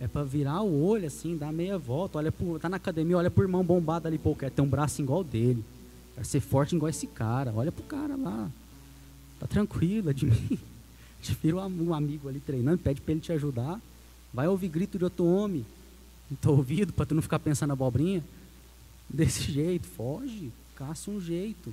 É 0.00 0.08
para 0.08 0.24
virar 0.24 0.62
o 0.62 0.82
olho 0.82 1.06
assim, 1.06 1.36
dar 1.36 1.52
meia 1.52 1.78
volta, 1.78 2.18
olha 2.18 2.32
pro, 2.32 2.58
tá 2.58 2.68
na 2.68 2.76
academia, 2.76 3.16
olha 3.16 3.30
pro 3.30 3.44
irmão 3.44 3.62
bombado 3.62 4.08
ali, 4.08 4.18
pô, 4.18 4.34
quer 4.34 4.50
ter 4.50 4.60
um 4.60 4.68
braço 4.68 5.00
igual 5.00 5.22
dele. 5.22 5.64
Quer 6.14 6.24
ser 6.26 6.40
forte 6.40 6.74
igual 6.74 6.88
esse 6.88 7.06
cara. 7.06 7.52
Olha 7.54 7.70
pro 7.70 7.84
cara 7.84 8.16
lá. 8.16 8.50
Tá 9.38 9.46
tranquilo, 9.46 10.10
admira. 10.10 10.36
Vira 11.42 11.56
um 11.56 11.94
amigo 11.94 12.28
ali 12.28 12.40
treinando, 12.40 12.78
pede 12.78 13.00
para 13.00 13.12
ele 13.12 13.20
te 13.20 13.32
ajudar. 13.32 13.80
Vai 14.32 14.48
ouvir 14.48 14.68
grito 14.68 14.98
de 14.98 15.04
outro 15.04 15.24
homem 15.24 15.64
no 16.30 16.36
teu 16.36 16.52
ouvido 16.52 16.92
para 16.92 17.06
tu 17.06 17.14
não 17.14 17.22
ficar 17.22 17.38
pensando 17.38 17.68
na 17.68 17.74
abobrinha. 17.74 18.24
Desse 19.08 19.52
jeito, 19.52 19.86
foge, 19.86 20.50
caça 20.74 21.10
um 21.10 21.20
jeito. 21.20 21.72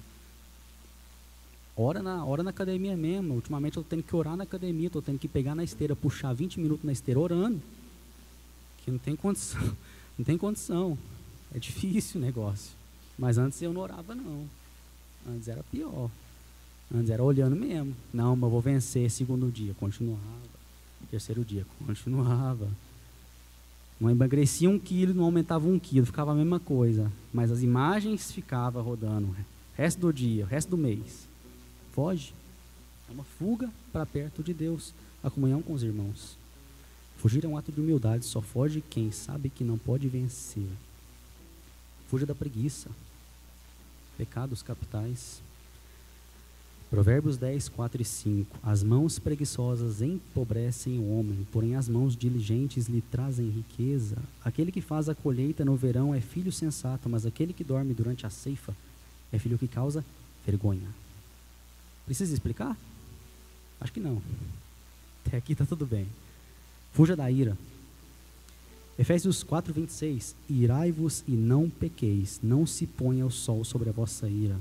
Ora 1.76 2.04
na, 2.04 2.26
ora 2.26 2.44
na 2.44 2.50
academia 2.50 2.98
mesmo. 2.98 3.36
Ultimamente 3.36 3.78
eu 3.78 3.84
tenho 3.84 4.04
que 4.04 4.14
orar 4.16 4.36
na 4.36 4.44
academia, 4.44 4.88
estou 4.88 5.02
tendo 5.02 5.18
que 5.18 5.30
pegar 5.30 5.56
na 5.56 5.64
esteira, 5.64 5.96
puxar 5.96 6.34
20 6.34 6.60
minutos 6.60 6.84
na 6.84 6.92
esteira 6.92 7.20
orando. 7.20 7.62
Que 8.84 8.92
não 8.92 9.00
tem 9.00 9.16
condição. 9.16 9.62
Não 10.20 10.26
tem 10.26 10.38
condição. 10.38 10.98
É 11.56 11.60
difícil 11.60 12.20
o 12.20 12.24
negócio. 12.26 12.72
Mas 13.18 13.38
antes 13.38 13.62
eu 13.62 13.72
não 13.72 13.80
orava 13.80 14.14
não. 14.14 14.46
Antes 15.26 15.48
era 15.48 15.64
pior. 15.64 16.12
Antes 16.94 17.10
era 17.10 17.24
olhando 17.24 17.56
mesmo. 17.56 17.96
Não, 18.14 18.36
mas 18.36 18.44
eu 18.44 18.50
vou 18.50 18.62
vencer. 18.62 19.10
Segundo 19.12 19.52
dia, 19.52 19.74
continuava. 19.76 20.50
Terceiro 21.12 21.44
dia, 21.44 21.66
continuava. 21.86 22.68
Não 24.00 24.10
emagrecia 24.10 24.70
um 24.70 24.80
quilo, 24.80 25.14
não 25.14 25.26
aumentava 25.26 25.68
um 25.68 25.78
quilo, 25.78 26.06
ficava 26.06 26.32
a 26.32 26.36
mesma 26.36 26.60
coisa. 26.60 27.12
Mas 27.34 27.52
as 27.52 27.62
imagens 27.62 28.32
ficavam 28.32 28.82
rodando. 28.82 29.36
Resto 29.76 30.00
do 30.00 30.14
dia, 30.14 30.46
resto 30.46 30.70
do 30.70 30.78
mês. 30.78 31.28
Foge. 31.92 32.34
É 33.10 33.12
uma 33.12 33.24
fuga 33.24 33.70
para 33.92 34.06
perto 34.06 34.42
de 34.42 34.54
Deus. 34.54 34.94
A 35.24 35.30
comunhão 35.30 35.62
com 35.62 35.74
os 35.74 35.84
irmãos. 35.84 36.38
Fugir 37.18 37.44
é 37.44 37.48
um 37.48 37.58
ato 37.58 37.72
de 37.72 37.82
humildade, 37.82 38.26
só 38.26 38.42
foge 38.42 38.82
quem 38.90 39.12
sabe 39.12 39.50
que 39.50 39.64
não 39.64 39.78
pode 39.78 40.08
vencer. 40.08 40.70
Fuja 42.08 42.26
da 42.26 42.34
preguiça. 42.34 42.90
Pecados 44.18 44.62
capitais. 44.62 45.42
Provérbios 46.90 47.38
10, 47.38 47.70
4 47.70 48.02
e 48.02 48.06
5. 48.06 48.58
As 48.64 48.82
mãos 48.82 49.20
preguiçosas 49.20 50.02
empobrecem 50.02 50.98
o 50.98 51.12
homem, 51.12 51.46
porém 51.52 51.76
as 51.76 51.88
mãos 51.88 52.16
diligentes 52.16 52.88
lhe 52.88 53.00
trazem 53.00 53.48
riqueza. 53.48 54.18
Aquele 54.44 54.72
que 54.72 54.82
faz 54.82 55.08
a 55.08 55.14
colheita 55.14 55.64
no 55.64 55.76
verão 55.76 56.16
é 56.16 56.20
filho 56.20 56.52
sensato, 56.52 57.08
mas 57.08 57.28
aquele 57.28 57.54
que 57.54 57.64
dorme 57.64 57.94
durante 57.94 58.26
a 58.26 58.30
ceifa 58.32 58.76
é 59.32 59.38
filho 59.38 59.60
que 59.60 59.68
causa 59.68 60.04
vergonha. 60.44 60.90
Precisa 62.08 62.34
explicar? 62.34 62.76
Acho 63.80 63.94
que 63.94 64.00
não. 64.00 64.20
Até 65.24 65.38
aqui 65.38 65.52
está 65.54 65.68
tudo 65.68 65.86
bem. 65.86 66.08
Fuja 66.92 67.16
da 67.16 67.30
ira. 67.30 67.56
Efésios 68.98 69.44
4, 69.44 69.72
26. 69.72 70.36
Irai-vos 70.50 71.24
e 71.28 71.32
não 71.34 71.70
pequeis, 71.70 72.40
não 72.42 72.66
se 72.66 72.88
ponha 72.88 73.28
o 73.28 73.32
sol 73.32 73.64
sobre 73.64 73.90
a 73.90 73.94
vossa 73.94 74.28
ira. 74.28 74.60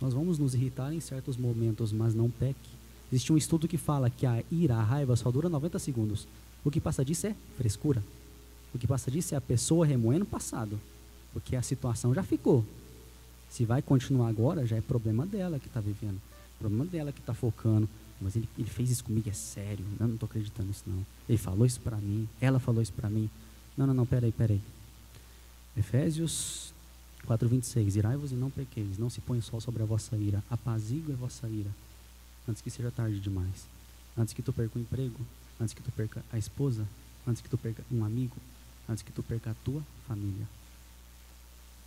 Nós 0.00 0.14
vamos 0.14 0.38
nos 0.38 0.54
irritar 0.54 0.92
em 0.92 1.00
certos 1.00 1.36
momentos, 1.36 1.92
mas 1.92 2.14
não 2.14 2.30
peque. 2.30 2.70
Existe 3.12 3.32
um 3.32 3.36
estudo 3.36 3.68
que 3.68 3.76
fala 3.76 4.08
que 4.08 4.24
a 4.24 4.42
ira, 4.50 4.76
a 4.76 4.82
raiva, 4.82 5.16
só 5.16 5.30
dura 5.30 5.48
90 5.48 5.78
segundos. 5.78 6.26
O 6.64 6.70
que 6.70 6.80
passa 6.80 7.04
disso 7.04 7.26
é 7.26 7.34
frescura. 7.56 8.02
O 8.72 8.78
que 8.78 8.86
passa 8.86 9.10
disso 9.10 9.34
é 9.34 9.36
a 9.36 9.40
pessoa 9.40 9.84
remoendo 9.84 10.24
o 10.24 10.28
passado. 10.28 10.80
Porque 11.32 11.56
a 11.56 11.62
situação 11.62 12.14
já 12.14 12.22
ficou. 12.22 12.64
Se 13.50 13.64
vai 13.64 13.82
continuar 13.82 14.28
agora, 14.28 14.66
já 14.66 14.76
é 14.76 14.80
problema 14.80 15.26
dela 15.26 15.58
que 15.58 15.66
está 15.66 15.80
vivendo. 15.80 16.20
Problema 16.58 16.84
dela 16.86 17.12
que 17.12 17.20
está 17.20 17.34
focando. 17.34 17.88
Mas 18.20 18.36
ele, 18.36 18.48
ele 18.56 18.68
fez 18.68 18.90
isso 18.90 19.04
comigo, 19.04 19.28
é 19.28 19.32
sério. 19.32 19.84
Eu 19.98 20.06
não 20.06 20.14
estou 20.14 20.28
acreditando 20.28 20.68
nisso, 20.68 20.84
não. 20.86 21.04
Ele 21.28 21.38
falou 21.38 21.66
isso 21.66 21.80
para 21.80 21.96
mim. 21.96 22.28
Ela 22.40 22.60
falou 22.60 22.80
isso 22.80 22.92
para 22.92 23.10
mim. 23.10 23.28
Não, 23.76 23.86
não, 23.86 23.94
não, 23.94 24.06
peraí, 24.06 24.30
peraí. 24.30 24.60
Efésios 25.76 26.72
4,26 27.26 27.96
Irai-vos 27.96 28.32
e 28.32 28.34
não 28.34 28.50
pequeis, 28.50 28.98
não 28.98 29.10
se 29.10 29.20
põe 29.20 29.38
o 29.38 29.42
sol 29.42 29.60
sobre 29.60 29.82
a 29.82 29.86
vossa 29.86 30.16
ira, 30.16 30.42
apazigue 30.50 31.12
a 31.12 31.16
vossa 31.16 31.48
ira, 31.48 31.70
antes 32.48 32.62
que 32.62 32.70
seja 32.70 32.90
tarde 32.90 33.20
demais, 33.20 33.66
antes 34.16 34.34
que 34.34 34.42
tu 34.42 34.52
perca 34.52 34.78
o 34.78 34.82
emprego, 34.82 35.20
antes 35.60 35.74
que 35.74 35.82
tu 35.82 35.90
perca 35.92 36.24
a 36.32 36.38
esposa, 36.38 36.86
antes 37.26 37.42
que 37.42 37.48
tu 37.48 37.58
perca 37.58 37.82
um 37.90 38.04
amigo, 38.04 38.36
antes 38.88 39.02
que 39.02 39.12
tu 39.12 39.22
perca 39.22 39.50
a 39.50 39.54
tua 39.64 39.82
família. 40.06 40.46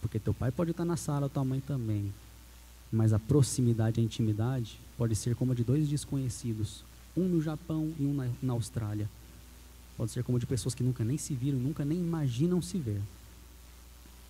Porque 0.02 0.20
teu 0.20 0.34
pai 0.34 0.52
pode 0.52 0.72
estar 0.72 0.86
na 0.86 0.98
sala, 0.98 1.30
tua 1.30 1.44
mãe 1.44 1.60
também, 1.60 2.14
mas 2.92 3.14
a 3.14 3.20
proximidade, 3.20 4.00
a 4.00 4.04
intimidade, 4.04 4.80
pode 4.98 5.16
ser 5.16 5.36
como 5.36 5.52
a 5.52 5.56
de 5.56 5.64
dois 5.64 5.88
desconhecidos, 5.88 6.84
um 7.16 7.28
no 7.28 7.42
Japão 7.42 7.92
e 8.00 8.06
um 8.06 8.14
na, 8.14 8.28
na 8.42 8.54
Austrália. 8.54 9.10
Pode 9.98 10.12
ser 10.12 10.24
como 10.24 10.40
de 10.40 10.46
pessoas 10.46 10.76
que 10.76 10.84
nunca 10.84 11.04
nem 11.04 11.18
se 11.18 11.34
viram, 11.34 11.60
nunca 11.60 11.86
nem 11.86 12.00
imaginam 12.00 12.62
se 12.62 12.78
ver. 12.78 13.02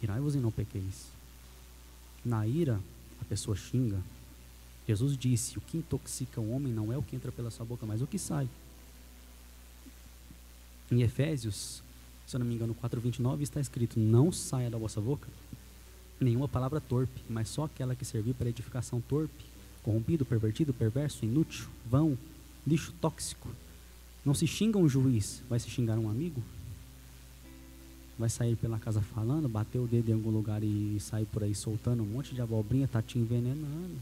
Irai-vos 0.03 0.35
e 0.35 0.37
não 0.37 0.51
pequeis. 0.51 1.07
Na 2.23 2.45
ira, 2.45 2.79
a 3.21 3.25
pessoa 3.25 3.55
xinga. 3.55 3.99
Jesus 4.87 5.17
disse: 5.17 5.57
O 5.57 5.61
que 5.61 5.77
intoxica 5.77 6.39
o 6.39 6.51
homem 6.51 6.71
não 6.71 6.91
é 6.91 6.97
o 6.97 7.03
que 7.03 7.15
entra 7.15 7.31
pela 7.31 7.49
sua 7.49 7.65
boca, 7.65 7.85
mas 7.85 8.01
o 8.01 8.07
que 8.07 8.19
sai. 8.19 8.47
Em 10.91 11.01
Efésios, 11.01 11.81
se 12.27 12.35
eu 12.35 12.39
não 12.39 12.45
me 12.45 12.53
engano, 12.53 12.75
4,29 12.75 13.41
está 13.41 13.59
escrito: 13.59 13.99
Não 13.99 14.31
saia 14.31 14.69
da 14.69 14.77
vossa 14.77 15.01
boca 15.01 15.27
nenhuma 16.23 16.47
palavra 16.47 16.81
torpe, 16.81 17.21
mas 17.29 17.49
só 17.49 17.65
aquela 17.65 17.95
que 17.95 18.05
servir 18.05 18.33
para 18.33 18.49
edificação 18.49 19.01
torpe, 19.01 19.45
corrompido, 19.83 20.25
pervertido, 20.25 20.73
perverso, 20.73 21.25
inútil, 21.25 21.67
vão, 21.89 22.17
lixo 22.65 22.93
tóxico. 23.01 23.49
Não 24.25 24.33
se 24.33 24.47
xinga 24.47 24.77
um 24.77 24.87
juiz, 24.87 25.43
vai 25.49 25.59
se 25.59 25.69
xingar 25.69 25.99
um 25.99 26.09
amigo? 26.09 26.41
Vai 28.17 28.29
sair 28.29 28.55
pela 28.55 28.79
casa 28.79 29.01
falando, 29.01 29.49
bater 29.49 29.79
o 29.79 29.87
dedo 29.87 30.09
em 30.09 30.13
algum 30.13 30.29
lugar 30.29 30.63
e 30.63 30.97
sair 30.99 31.25
por 31.25 31.43
aí 31.43 31.55
soltando 31.55 32.03
um 32.03 32.05
monte 32.05 32.33
de 32.33 32.41
abobrinha, 32.41 32.87
tá 32.87 33.01
te 33.01 33.17
envenenando. 33.17 33.97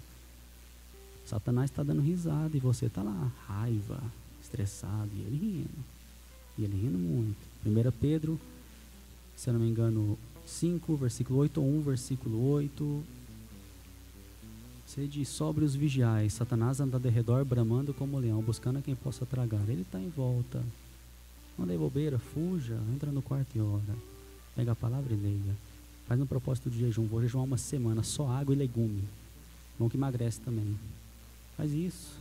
Satanás 1.25 1.69
está 1.69 1.81
dando 1.81 2.01
risada 2.01 2.55
e 2.55 2.59
você 2.59 2.87
está 2.87 3.01
lá, 3.01 3.31
raiva, 3.47 4.01
estressado, 4.41 5.09
e 5.15 5.21
ele 5.21 5.37
rindo. 5.37 5.85
E 6.57 6.63
ele 6.63 6.75
rindo 6.75 6.97
muito. 6.97 7.37
1 7.65 7.91
Pedro, 7.99 8.39
se 9.35 9.49
eu 9.49 9.53
não 9.53 9.61
me 9.61 9.69
engano, 9.69 10.17
5, 10.45 10.95
versículo 10.97 11.39
8 11.39 11.61
ou 11.61 11.67
1, 11.77 11.81
versículo 11.81 12.51
8. 12.51 13.03
Sede 14.85 15.23
sóbrios 15.23 15.73
vigiais, 15.73 16.33
Satanás 16.33 16.81
anda 16.81 16.99
de 16.99 17.07
redor 17.07 17.45
bramando 17.45 17.93
como 17.93 18.19
leão, 18.19 18.41
buscando 18.41 18.79
a 18.79 18.81
quem 18.81 18.93
possa 18.93 19.25
tragar. 19.25 19.61
Ele 19.69 19.83
está 19.83 19.97
em 19.97 20.09
volta. 20.09 20.61
Não 21.61 21.67
dê 21.67 21.77
bobeira, 21.77 22.17
fuja, 22.17 22.75
entra 22.91 23.11
no 23.11 23.21
quarto 23.21 23.55
e 23.55 23.61
ora. 23.61 23.95
Pega 24.55 24.71
a 24.71 24.75
palavra 24.75 25.13
e 25.13 25.15
leia. 25.15 25.55
Faz 26.07 26.19
um 26.19 26.25
propósito 26.25 26.71
de 26.71 26.79
jejum. 26.79 27.05
Vou 27.05 27.21
jejuar 27.21 27.43
uma 27.43 27.57
semana, 27.57 28.01
só 28.01 28.27
água 28.27 28.55
e 28.55 28.57
legume. 28.57 29.03
Bom 29.77 29.87
que 29.87 29.95
emagrece 29.95 30.41
também. 30.41 30.75
Faz 31.55 31.71
isso. 31.71 32.17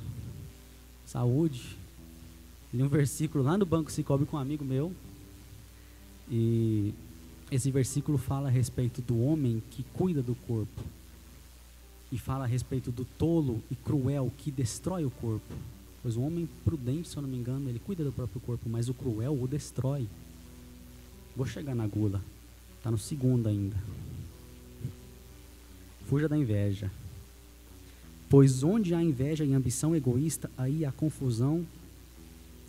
Saúde. 1.06 1.74
Li 2.70 2.82
um 2.82 2.88
versículo 2.88 3.42
lá 3.42 3.56
no 3.56 3.64
banco 3.64 3.90
se 3.90 4.02
cobre 4.02 4.26
com 4.26 4.36
um 4.36 4.40
amigo 4.40 4.62
meu. 4.62 4.92
E 6.30 6.92
esse 7.50 7.70
versículo 7.70 8.18
fala 8.18 8.48
a 8.48 8.50
respeito 8.50 9.00
do 9.00 9.18
homem 9.24 9.62
que 9.70 9.82
cuida 9.94 10.20
do 10.20 10.34
corpo. 10.46 10.82
E 12.12 12.18
fala 12.18 12.44
a 12.44 12.46
respeito 12.46 12.92
do 12.92 13.06
tolo 13.06 13.62
e 13.70 13.74
cruel 13.74 14.30
que 14.36 14.50
destrói 14.50 15.06
o 15.06 15.10
corpo. 15.10 15.54
Pois 16.02 16.16
o 16.16 16.22
homem 16.22 16.48
prudente, 16.64 17.08
se 17.08 17.16
eu 17.16 17.22
não 17.22 17.28
me 17.28 17.36
engano, 17.36 17.68
ele 17.68 17.78
cuida 17.78 18.02
do 18.02 18.12
próprio 18.12 18.40
corpo, 18.40 18.68
mas 18.68 18.88
o 18.88 18.94
cruel 18.94 19.38
o 19.40 19.46
destrói. 19.46 20.08
Vou 21.36 21.46
chegar 21.46 21.74
na 21.74 21.86
gula. 21.86 22.22
Está 22.78 22.90
no 22.90 22.98
segundo 22.98 23.48
ainda. 23.48 23.76
Fuja 26.06 26.28
da 26.28 26.36
inveja. 26.36 26.90
Pois 28.30 28.62
onde 28.62 28.94
há 28.94 29.02
inveja 29.02 29.44
e 29.44 29.52
ambição 29.52 29.94
egoísta, 29.94 30.50
aí 30.56 30.84
há 30.84 30.92
confusão. 30.92 31.66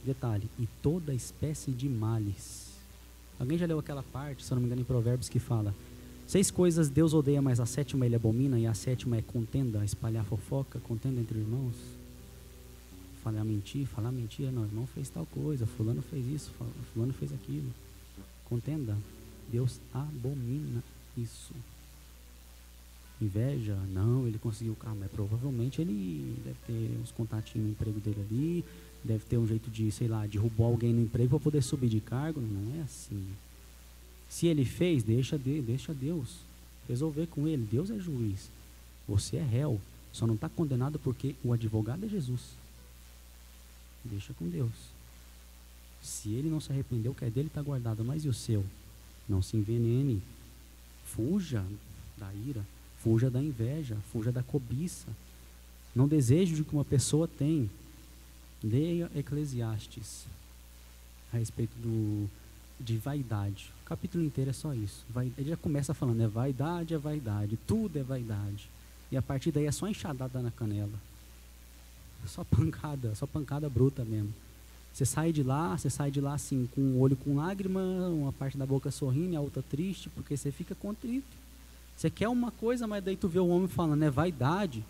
Detalhe, 0.03 0.49
e 0.59 0.67
toda 0.81 1.13
espécie 1.13 1.71
de 1.71 1.87
males. 1.87 2.71
Alguém 3.39 3.57
já 3.57 3.65
leu 3.65 3.79
aquela 3.79 4.03
parte, 4.03 4.43
se 4.43 4.51
eu 4.51 4.55
não 4.55 4.61
me 4.61 4.65
engano, 4.65 4.81
em 4.81 4.85
Provérbios 4.85 5.29
que 5.29 5.39
fala: 5.39 5.73
Seis 6.27 6.49
coisas 6.49 6.89
Deus 6.89 7.13
odeia, 7.13 7.41
mas 7.41 7.59
a 7.59 7.67
sétima 7.67 8.05
ele 8.05 8.15
abomina, 8.15 8.59
e 8.59 8.65
a 8.65 8.73
sétima 8.73 9.17
é 9.17 9.21
contenda, 9.21 9.85
espalhar 9.85 10.25
fofoca, 10.25 10.79
contenda 10.79 11.21
entre 11.21 11.37
irmãos 11.37 12.00
falar 13.23 13.43
mentir, 13.43 13.85
falar 13.87 14.11
mentira, 14.11 14.51
não, 14.51 14.63
irmão 14.63 14.87
fez 14.87 15.09
tal 15.09 15.25
coisa, 15.27 15.65
fulano 15.65 16.01
fez 16.01 16.25
isso, 16.27 16.51
fulano 16.93 17.13
fez 17.13 17.31
aquilo. 17.33 17.69
Contenda, 18.45 18.97
Deus 19.51 19.79
abomina 19.93 20.83
isso. 21.17 21.53
Inveja, 23.21 23.75
não, 23.93 24.27
ele 24.27 24.39
conseguiu 24.39 24.73
o 24.73 24.75
carro, 24.75 24.97
mas 24.99 25.11
provavelmente 25.11 25.79
ele 25.79 26.35
deve 26.43 26.57
ter 26.65 26.99
uns 27.01 27.11
contatinhos 27.11 27.67
no 27.67 27.71
emprego 27.71 27.99
dele 27.99 28.25
ali, 28.29 28.65
deve 29.03 29.23
ter 29.25 29.37
um 29.37 29.47
jeito 29.47 29.69
de, 29.69 29.91
sei 29.91 30.07
lá, 30.07 30.25
derrubar 30.25 30.65
alguém 30.65 30.91
no 30.91 31.03
emprego 31.03 31.29
para 31.29 31.39
poder 31.39 31.61
subir 31.61 31.89
de 31.89 31.99
cargo. 31.99 32.41
Não 32.41 32.79
é 32.79 32.83
assim. 32.83 33.23
Se 34.27 34.47
ele 34.47 34.65
fez, 34.65 35.03
deixa, 35.03 35.37
de, 35.37 35.61
deixa 35.61 35.93
Deus 35.93 36.37
resolver 36.87 37.27
com 37.27 37.47
ele. 37.47 37.67
Deus 37.69 37.91
é 37.91 37.99
juiz. 37.99 38.49
Você 39.07 39.37
é 39.37 39.43
réu. 39.43 39.79
Só 40.11 40.25
não 40.25 40.35
está 40.35 40.49
condenado 40.49 40.99
porque 40.99 41.35
o 41.43 41.53
advogado 41.53 42.05
é 42.05 42.09
Jesus. 42.09 42.41
Deixa 44.03 44.33
com 44.33 44.47
Deus. 44.47 44.71
Se 46.01 46.33
ele 46.33 46.49
não 46.49 46.59
se 46.59 46.71
arrependeu, 46.71 47.11
o 47.11 47.15
que 47.15 47.25
é 47.25 47.29
dele 47.29 47.47
está 47.47 47.61
guardado, 47.61 48.03
mas 48.03 48.25
e 48.25 48.29
o 48.29 48.33
seu? 48.33 48.65
Não 49.29 49.41
se 49.41 49.55
envenene. 49.55 50.21
Fuja 51.05 51.63
da 52.17 52.33
ira, 52.33 52.65
fuja 52.99 53.29
da 53.29 53.41
inveja, 53.41 53.97
fuja 54.11 54.31
da 54.31 54.41
cobiça. 54.41 55.07
Não 55.95 56.07
deseje 56.07 56.61
o 56.61 56.65
que 56.65 56.73
uma 56.73 56.85
pessoa 56.85 57.27
tem. 57.27 57.69
Leia 58.63 59.11
Eclesiastes 59.15 60.25
a 61.33 61.37
respeito 61.37 61.73
do, 61.77 62.29
de 62.79 62.97
vaidade. 62.97 63.71
O 63.83 63.85
capítulo 63.85 64.23
inteiro 64.23 64.49
é 64.49 64.53
só 64.53 64.73
isso. 64.73 65.05
Vai, 65.09 65.31
ele 65.37 65.49
já 65.49 65.57
começa 65.57 65.93
falando: 65.93 66.21
é 66.21 66.27
vaidade, 66.27 66.93
é 66.93 66.97
vaidade, 66.97 67.57
tudo 67.67 67.97
é 67.97 68.03
vaidade. 68.03 68.69
E 69.11 69.17
a 69.17 69.21
partir 69.21 69.51
daí 69.51 69.65
é 69.65 69.71
só 69.71 69.87
enxadada 69.87 70.41
na 70.41 70.51
canela. 70.51 70.93
Só 72.25 72.43
pancada, 72.43 73.13
só 73.15 73.25
pancada 73.25 73.69
bruta 73.69 74.03
mesmo. 74.05 74.33
Você 74.93 75.05
sai 75.05 75.31
de 75.31 75.41
lá, 75.41 75.77
você 75.77 75.89
sai 75.89 76.11
de 76.11 76.19
lá 76.19 76.33
assim, 76.33 76.67
com 76.75 76.81
o 76.81 76.99
olho 76.99 77.15
com 77.15 77.35
lágrima, 77.35 77.81
uma 78.09 78.33
parte 78.33 78.57
da 78.57 78.65
boca 78.65 78.91
sorrindo 78.91 79.33
e 79.33 79.35
a 79.35 79.41
outra 79.41 79.63
triste, 79.63 80.09
porque 80.09 80.35
você 80.35 80.51
fica 80.51 80.75
contrito. 80.75 81.41
Você 81.95 82.09
quer 82.09 82.27
uma 82.27 82.51
coisa, 82.51 82.87
mas 82.87 83.03
daí 83.03 83.15
tu 83.15 83.27
vê 83.27 83.39
o 83.39 83.47
homem 83.47 83.67
falando, 83.67 84.03
é 84.03 84.09
vaidade. 84.09 84.83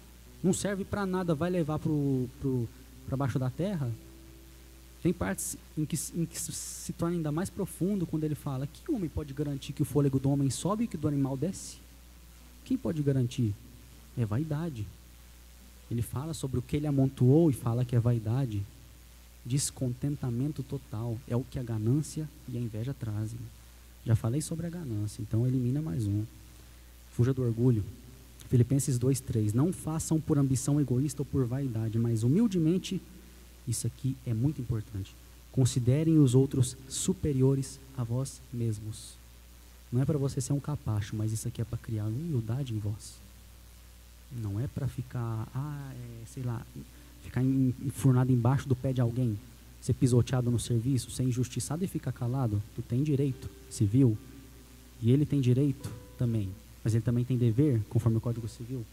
não 0.43 0.53
serve 0.53 0.83
para 0.83 1.05
nada, 1.05 1.35
vai 1.35 1.49
levar 1.49 1.79
para 1.79 3.17
baixo 3.17 3.37
da 3.37 3.49
terra. 3.49 3.91
Tem 5.03 5.11
partes 5.11 5.57
em 5.77 5.83
que, 5.83 5.97
em 6.15 6.25
que 6.25 6.39
se 6.39 6.93
torna 6.93 7.15
ainda 7.15 7.31
mais 7.31 7.49
profundo 7.49 8.05
quando 8.05 8.23
ele 8.23 8.35
fala: 8.35 8.67
que 8.67 8.91
homem 8.91 9.09
pode 9.09 9.33
garantir 9.33 9.73
que 9.73 9.81
o 9.81 9.85
fôlego 9.85 10.19
do 10.19 10.29
homem 10.29 10.49
sobe 10.49 10.83
e 10.83 10.87
que 10.87 10.97
do 10.97 11.07
animal 11.07 11.35
desce? 11.35 11.77
Quem 12.63 12.77
pode 12.77 13.01
garantir? 13.01 13.53
É 14.17 14.25
vaidade. 14.25 14.85
Ele 15.91 16.01
fala 16.01 16.33
sobre 16.33 16.57
o 16.57 16.61
que 16.61 16.77
ele 16.77 16.87
amontoou 16.87 17.49
e 17.49 17.53
fala 17.53 17.83
que 17.83 17.97
é 17.97 17.99
vaidade. 17.99 18.63
Descontentamento 19.45 20.63
total. 20.63 21.17
É 21.27 21.35
o 21.35 21.43
que 21.43 21.59
a 21.59 21.63
ganância 21.63 22.29
e 22.47 22.57
a 22.57 22.61
inveja 22.61 22.93
trazem. 22.93 23.37
Já 24.05 24.15
falei 24.15 24.41
sobre 24.41 24.65
a 24.65 24.69
ganância, 24.69 25.21
então 25.21 25.45
elimina 25.45 25.81
mais 25.81 26.07
um. 26.07 26.23
Fuja 27.11 27.33
do 27.33 27.43
orgulho. 27.43 27.83
Filipenses 28.49 28.97
2:3. 28.97 29.53
Não 29.53 29.73
façam 29.73 30.19
por 30.19 30.37
ambição 30.37 30.79
egoísta 30.79 31.23
ou 31.23 31.25
por 31.25 31.45
vaidade, 31.45 31.99
mas 31.99 32.23
humildemente, 32.23 33.01
isso 33.67 33.85
aqui 33.85 34.15
é 34.25 34.33
muito 34.33 34.61
importante. 34.61 35.13
Considerem 35.51 36.17
os 36.19 36.33
outros 36.33 36.77
superiores 36.87 37.81
a 37.97 38.03
vós 38.03 38.41
mesmos. 38.51 39.15
Não 39.91 40.01
é 40.01 40.05
para 40.05 40.17
você 40.17 40.39
ser 40.39 40.53
um 40.53 40.59
capacho, 40.59 41.17
mas 41.17 41.33
isso 41.33 41.49
aqui 41.49 41.61
é 41.61 41.65
para 41.65 41.77
criar 41.77 42.05
humildade 42.05 42.73
em 42.73 42.79
vós. 42.79 43.20
Não 44.39 44.59
é 44.59 44.67
para 44.67 44.87
ficar, 44.87 45.47
ah, 45.53 45.91
é, 45.93 46.25
sei 46.25 46.43
lá, 46.43 46.65
ficar 47.23 47.43
enfurnado 47.43 48.31
embaixo 48.31 48.67
do 48.67 48.75
pé 48.75 48.93
de 48.93 49.01
alguém, 49.01 49.37
ser 49.81 49.93
pisoteado 49.93 50.49
no 50.49 50.59
serviço, 50.59 51.11
ser 51.11 51.23
injustiçado 51.23 51.83
e 51.83 51.87
ficar 51.87 52.11
calado. 52.11 52.61
Tu 52.75 52.81
tem 52.81 53.03
direito 53.03 53.49
civil 53.69 54.17
e 55.01 55.11
ele 55.11 55.25
tem 55.25 55.41
direito 55.41 55.91
também, 56.17 56.49
mas 56.83 56.93
ele 56.93 57.03
também 57.03 57.25
tem 57.25 57.37
dever, 57.37 57.81
conforme 57.89 58.17
o 58.17 58.21
Código 58.21 58.47
Civil. 58.47 58.85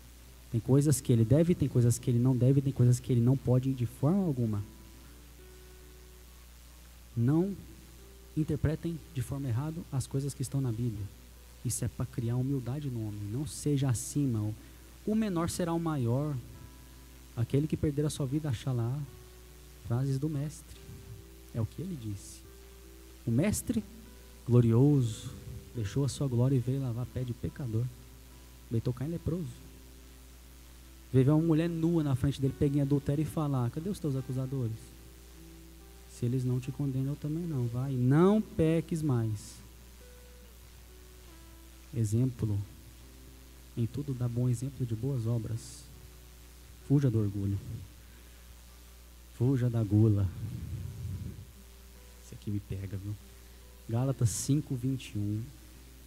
Tem 0.51 0.61
coisas 0.61 1.01
que 1.01 1.13
ele 1.13 1.25
deve, 1.25 1.55
tem 1.55 1.69
coisas 1.69 1.99
que 1.99 2.11
ele 2.11 2.19
não 2.19 2.35
deve, 2.35 2.63
tem 2.63 2.73
coisas 2.73 2.99
que 2.99 3.13
ele 3.13 3.21
não 3.21 3.37
pode 3.37 3.73
de 3.75 3.85
forma 3.85 4.25
alguma. 4.25 4.63
Não 7.15 7.55
interpretem 8.37 8.99
de 9.15 9.21
forma 9.21 9.49
errada 9.49 9.77
as 9.93 10.07
coisas 10.07 10.33
que 10.33 10.41
estão 10.41 10.61
na 10.61 10.71
Bíblia. 10.71 11.07
Isso 11.65 11.85
é 11.85 11.89
para 11.89 12.07
criar 12.07 12.37
humildade 12.37 12.89
no 12.89 13.07
homem. 13.07 13.21
Não 13.31 13.47
seja 13.47 13.91
acima. 13.91 14.55
O 15.09 15.15
menor 15.15 15.49
será 15.49 15.73
o 15.73 15.81
maior. 15.81 16.37
Aquele 17.35 17.67
que 17.67 17.79
perder 17.79 18.05
a 18.05 18.11
sua 18.11 18.27
vida 18.27 18.51
achará. 18.51 18.95
Frases 19.87 20.19
do 20.19 20.29
mestre. 20.29 20.79
É 21.55 21.61
o 21.63 21.65
que 21.65 21.81
ele 21.81 21.97
disse. 21.97 22.43
O 23.27 23.31
mestre 23.31 23.83
glorioso 24.47 25.31
deixou 25.75 26.05
a 26.05 26.11
sua 26.11 26.29
glória 26.29 26.57
e 26.57 26.59
veio 26.59 26.83
lavar 26.83 27.07
pé 27.07 27.25
de 27.25 27.33
pecador. 27.33 27.87
Veio 28.71 28.83
tocar 28.83 29.07
em 29.07 29.11
leproso. 29.13 29.49
Veio 31.11 31.25
ver 31.25 31.31
uma 31.31 31.41
mulher 31.41 31.71
nua 31.71 32.05
na 32.05 32.15
frente 32.15 32.39
dele, 32.39 32.55
peguei 32.59 32.83
adultério 32.83 33.23
e 33.23 33.25
falar: 33.25 33.71
Cadê 33.71 33.89
os 33.89 33.99
teus 33.99 34.15
acusadores? 34.15 34.77
Se 36.11 36.27
eles 36.27 36.45
não 36.45 36.61
te 36.61 36.71
condenam, 36.71 37.13
eu 37.13 37.17
também 37.17 37.45
não. 37.45 37.67
Vai, 37.67 37.93
não 37.93 38.43
peques 38.43 39.01
mais. 39.01 39.57
Exemplo. 41.97 42.59
Em 43.79 43.87
tudo 43.87 44.13
dá 44.13 44.27
bom 44.27 44.49
exemplo 44.49 44.85
de 44.85 44.97
boas 44.97 45.25
obras. 45.25 45.85
Fuja 46.89 47.09
do 47.09 47.21
orgulho. 47.21 47.57
Fuja 49.35 49.71
da 49.71 49.85
gula. 49.85 50.29
Isso 52.25 52.35
aqui 52.35 52.51
me 52.51 52.59
pega, 52.59 52.97
viu? 52.97 53.15
Gálatas 53.89 54.31
5, 54.31 54.75
21. 54.75 55.41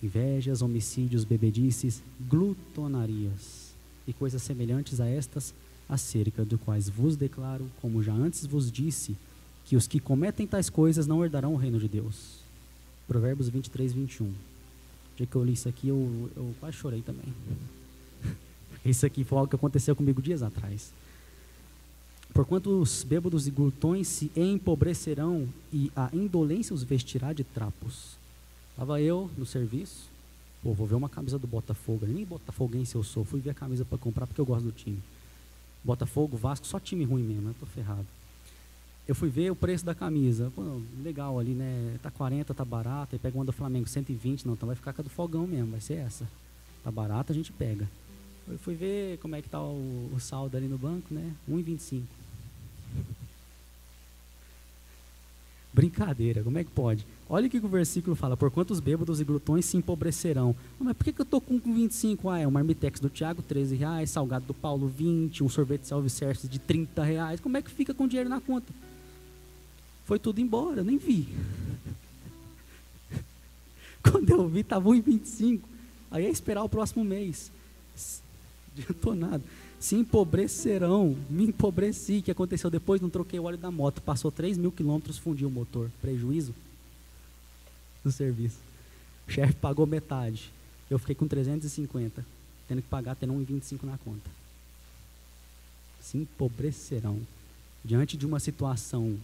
Invejas, 0.03 0.61
homicídios, 0.61 1.23
bebedices, 1.23 2.03
glutonarias 2.19 3.71
e 4.05 4.11
coisas 4.11 4.41
semelhantes 4.41 4.99
a 4.99 5.07
estas, 5.07 5.53
acerca 5.87 6.43
do 6.43 6.57
quais 6.57 6.89
vos 6.89 7.15
declaro, 7.15 7.71
como 7.81 8.03
já 8.03 8.11
antes 8.11 8.45
vos 8.45 8.69
disse, 8.69 9.15
que 9.63 9.77
os 9.77 9.87
que 9.87 10.01
cometem 10.01 10.45
tais 10.45 10.69
coisas 10.69 11.07
não 11.07 11.23
herdarão 11.23 11.53
o 11.53 11.57
reino 11.57 11.79
de 11.79 11.87
Deus. 11.87 12.41
Provérbios 13.07 13.47
23, 13.47 13.93
21. 13.93 14.50
O 15.13 15.17
dia 15.17 15.27
que 15.27 15.35
eu 15.35 15.43
li 15.43 15.53
isso 15.53 15.69
aqui, 15.69 15.89
eu, 15.89 16.29
eu 16.35 16.55
quase 16.59 16.77
chorei 16.77 17.01
também. 17.01 17.33
Isso 18.83 19.05
aqui 19.05 19.23
foi 19.23 19.37
algo 19.37 19.49
que 19.49 19.55
aconteceu 19.55 19.95
comigo 19.95 20.21
dias 20.21 20.41
atrás. 20.41 20.91
Porquanto 22.33 22.81
os 22.81 23.03
bêbados 23.03 23.45
e 23.45 23.51
glutões 23.51 24.07
se 24.07 24.31
empobrecerão 24.35 25.47
e 25.71 25.91
a 25.95 26.09
indolência 26.13 26.73
os 26.73 26.81
vestirá 26.81 27.33
de 27.33 27.43
trapos. 27.43 28.17
Estava 28.71 29.01
eu 29.01 29.29
no 29.37 29.45
serviço, 29.45 30.09
pô, 30.63 30.73
vou 30.73 30.87
ver 30.87 30.95
uma 30.95 31.09
camisa 31.09 31.37
do 31.37 31.45
Botafogo, 31.45 32.05
nem 32.07 32.25
botafoguense 32.25 32.95
eu 32.95 33.03
sou, 33.03 33.25
fui 33.25 33.41
ver 33.41 33.49
a 33.49 33.53
camisa 33.53 33.83
para 33.83 33.97
comprar 33.97 34.25
porque 34.25 34.39
eu 34.39 34.45
gosto 34.45 34.63
do 34.63 34.71
time. 34.71 34.99
Botafogo, 35.83 36.37
Vasco, 36.37 36.65
só 36.65 36.79
time 36.79 37.03
ruim 37.03 37.21
mesmo, 37.21 37.49
eu 37.49 37.55
tô 37.59 37.65
ferrado. 37.65 38.07
Eu 39.11 39.15
fui 39.15 39.27
ver 39.27 39.51
o 39.51 39.55
preço 39.57 39.85
da 39.85 39.93
camisa. 39.93 40.49
Pô, 40.55 40.79
legal 41.03 41.37
ali, 41.37 41.51
né? 41.53 41.97
Tá 42.01 42.09
40, 42.09 42.53
tá 42.53 42.63
barato. 42.63 43.13
Aí 43.13 43.19
pega 43.19 43.37
uma 43.37 43.43
do 43.43 43.51
Flamengo, 43.51 43.85
120, 43.85 44.45
não, 44.45 44.53
então 44.53 44.65
vai 44.65 44.75
ficar 44.77 44.93
com 44.93 45.01
a 45.01 45.03
do 45.03 45.09
Fogão 45.09 45.45
mesmo, 45.45 45.71
vai 45.71 45.81
ser 45.81 45.95
essa. 45.95 46.25
Tá 46.81 46.89
barata, 46.89 47.33
a 47.33 47.35
gente 47.35 47.51
pega. 47.51 47.89
Eu 48.47 48.57
fui 48.57 48.73
ver 48.73 49.17
como 49.17 49.35
é 49.35 49.41
que 49.41 49.49
tá 49.49 49.61
o, 49.61 50.09
o 50.15 50.17
saldo 50.17 50.55
ali 50.55 50.65
no 50.65 50.77
banco, 50.77 51.13
né? 51.13 51.29
1,25. 51.49 52.03
Brincadeira, 55.73 56.41
como 56.41 56.57
é 56.57 56.63
que 56.63 56.71
pode? 56.71 57.05
Olha 57.29 57.47
o 57.47 57.49
que 57.49 57.57
o 57.57 57.67
versículo 57.67 58.15
fala: 58.15 58.37
Por 58.37 58.49
quantos 58.49 58.79
bêbados 58.79 59.19
e 59.19 59.25
glutões 59.25 59.65
se 59.65 59.75
empobrecerão? 59.75 60.55
Mas 60.79 60.95
por 60.95 61.03
que, 61.03 61.11
que 61.11 61.19
eu 61.19 61.23
estou 61.23 61.41
com 61.41 61.59
25? 61.59 62.29
Ah, 62.29 62.39
é 62.39 62.47
um 62.47 62.51
marmitex 62.51 63.01
do 63.01 63.09
Tiago, 63.09 63.41
13 63.41 63.75
reais, 63.75 64.09
salgado 64.09 64.45
do 64.45 64.53
Paulo, 64.53 64.87
20, 64.87 65.43
um 65.43 65.49
sorvete 65.49 65.85
self-service 65.85 66.47
de 66.47 66.59
30 66.59 67.03
reais. 67.03 67.41
Como 67.41 67.57
é 67.57 67.61
que 67.61 67.69
fica 67.69 67.93
com 67.93 68.07
dinheiro 68.07 68.29
na 68.29 68.39
conta? 68.39 68.71
Foi 70.11 70.19
tudo 70.19 70.41
embora, 70.41 70.83
nem 70.83 70.97
vi. 70.97 71.25
Quando 74.03 74.29
eu 74.29 74.45
vi, 74.45 74.59
estava 74.59 74.89
1,25. 74.89 75.61
Aí 76.11 76.25
é 76.25 76.29
esperar 76.29 76.65
o 76.65 76.67
próximo 76.67 77.05
mês. 77.05 77.49
Adiantou 78.75 79.15
nada 79.15 79.41
se 79.79 79.95
empobrecerão. 79.95 81.15
Me 81.29 81.45
empobreci. 81.45 82.17
O 82.17 82.23
que 82.23 82.31
aconteceu 82.31 82.69
depois? 82.69 82.99
Não 82.99 83.09
troquei 83.09 83.39
o 83.39 83.45
óleo 83.45 83.57
da 83.57 83.71
moto. 83.71 84.01
Passou 84.01 84.29
3 84.29 84.57
mil 84.57 84.69
quilômetros, 84.69 85.17
fundiu 85.17 85.47
o 85.47 85.51
motor. 85.51 85.89
Prejuízo 86.01 86.53
do 88.03 88.11
serviço. 88.11 88.57
O 89.29 89.31
chefe 89.31 89.53
pagou 89.53 89.87
metade. 89.87 90.51
Eu 90.89 90.99
fiquei 90.99 91.15
com 91.15 91.25
350. 91.25 92.25
Tendo 92.67 92.81
que 92.81 92.89
pagar, 92.89 93.15
tendo 93.15 93.31
1,25 93.31 93.83
na 93.83 93.97
conta. 93.97 94.29
Se 96.01 96.17
empobrecerão. 96.17 97.17
Diante 97.81 98.17
de 98.17 98.25
uma 98.25 98.41
situação 98.41 99.17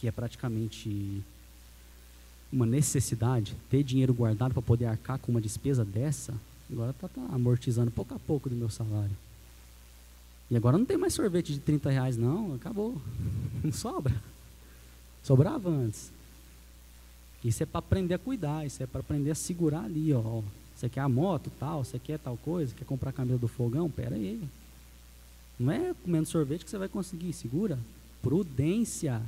que 0.00 0.08
é 0.08 0.12
praticamente 0.12 1.22
uma 2.52 2.66
necessidade, 2.66 3.56
ter 3.70 3.82
dinheiro 3.82 4.14
guardado 4.14 4.52
para 4.52 4.62
poder 4.62 4.86
arcar 4.86 5.18
com 5.18 5.32
uma 5.32 5.40
despesa 5.40 5.84
dessa, 5.84 6.34
agora 6.70 6.90
está 6.90 7.08
tá 7.08 7.20
amortizando 7.32 7.90
pouco 7.90 8.14
a 8.14 8.18
pouco 8.18 8.48
do 8.48 8.56
meu 8.56 8.70
salário. 8.70 9.16
E 10.50 10.56
agora 10.56 10.78
não 10.78 10.84
tem 10.84 10.96
mais 10.96 11.14
sorvete 11.14 11.52
de 11.52 11.58
30 11.58 11.90
reais, 11.90 12.16
não. 12.16 12.54
Acabou. 12.54 13.00
Não 13.64 13.72
sobra. 13.72 14.14
Sobrava 15.22 15.68
antes. 15.68 16.12
Isso 17.44 17.62
é 17.62 17.66
para 17.66 17.80
aprender 17.80 18.14
a 18.14 18.18
cuidar, 18.18 18.64
isso 18.64 18.80
é 18.82 18.86
para 18.86 19.00
aprender 19.00 19.30
a 19.30 19.34
segurar 19.34 19.84
ali, 19.84 20.12
ó. 20.12 20.42
Você 20.74 20.88
quer 20.88 21.00
a 21.00 21.08
moto, 21.08 21.50
tal, 21.58 21.84
você 21.84 21.98
quer 21.98 22.18
tal 22.18 22.36
coisa, 22.36 22.74
quer 22.74 22.84
comprar 22.84 23.10
a 23.10 23.12
camisa 23.12 23.38
do 23.38 23.48
fogão? 23.48 23.90
Pera 23.90 24.14
aí. 24.14 24.40
Não 25.58 25.72
é 25.72 25.94
comendo 26.02 26.26
sorvete 26.26 26.64
que 26.64 26.70
você 26.70 26.78
vai 26.78 26.88
conseguir, 26.88 27.32
segura. 27.32 27.78
Prudência. 28.22 29.20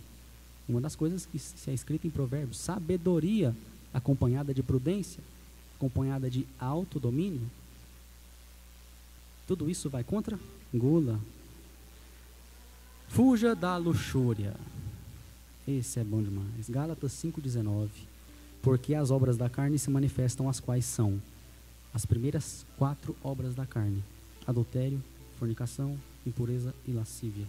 Uma 0.68 0.80
das 0.80 0.94
coisas 0.94 1.24
que 1.24 1.38
se 1.38 1.70
é 1.70 1.74
escrita 1.74 2.06
em 2.06 2.10
provérbios, 2.10 2.58
sabedoria 2.58 3.56
acompanhada 3.92 4.52
de 4.52 4.62
prudência, 4.62 5.22
acompanhada 5.76 6.28
de 6.28 6.46
autodomínio. 6.60 7.48
Tudo 9.46 9.70
isso 9.70 9.88
vai 9.88 10.04
contra 10.04 10.38
gula. 10.74 11.18
Fuja 13.08 13.54
da 13.54 13.76
luxúria. 13.78 14.54
Esse 15.66 16.00
é 16.00 16.04
bom 16.04 16.22
demais. 16.22 16.68
Gálatas 16.68 17.12
5,19. 17.12 17.88
Porque 18.60 18.94
as 18.94 19.10
obras 19.10 19.36
da 19.36 19.48
carne 19.48 19.78
se 19.78 19.90
manifestam, 19.90 20.48
as 20.48 20.60
quais 20.60 20.84
são 20.84 21.20
as 21.94 22.04
primeiras 22.04 22.66
quatro 22.76 23.16
obras 23.22 23.54
da 23.54 23.64
carne: 23.64 24.02
adultério, 24.46 25.02
fornicação, 25.38 25.98
impureza 26.26 26.74
e 26.86 26.92
lascívia. 26.92 27.46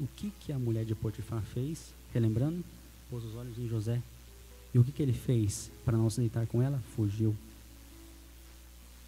O 0.00 0.06
que, 0.16 0.32
que 0.40 0.52
a 0.52 0.58
mulher 0.58 0.84
de 0.84 0.94
Potifar 0.94 1.42
fez? 1.42 1.92
Relembrando, 2.12 2.64
pôs 3.10 3.24
os 3.24 3.34
olhos 3.34 3.58
em 3.58 3.68
José. 3.68 4.02
E 4.74 4.78
o 4.78 4.84
que, 4.84 4.92
que 4.92 5.02
ele 5.02 5.12
fez 5.12 5.70
para 5.84 5.96
não 5.96 6.08
se 6.08 6.20
deitar 6.20 6.46
com 6.46 6.62
ela? 6.62 6.82
Fugiu. 6.96 7.36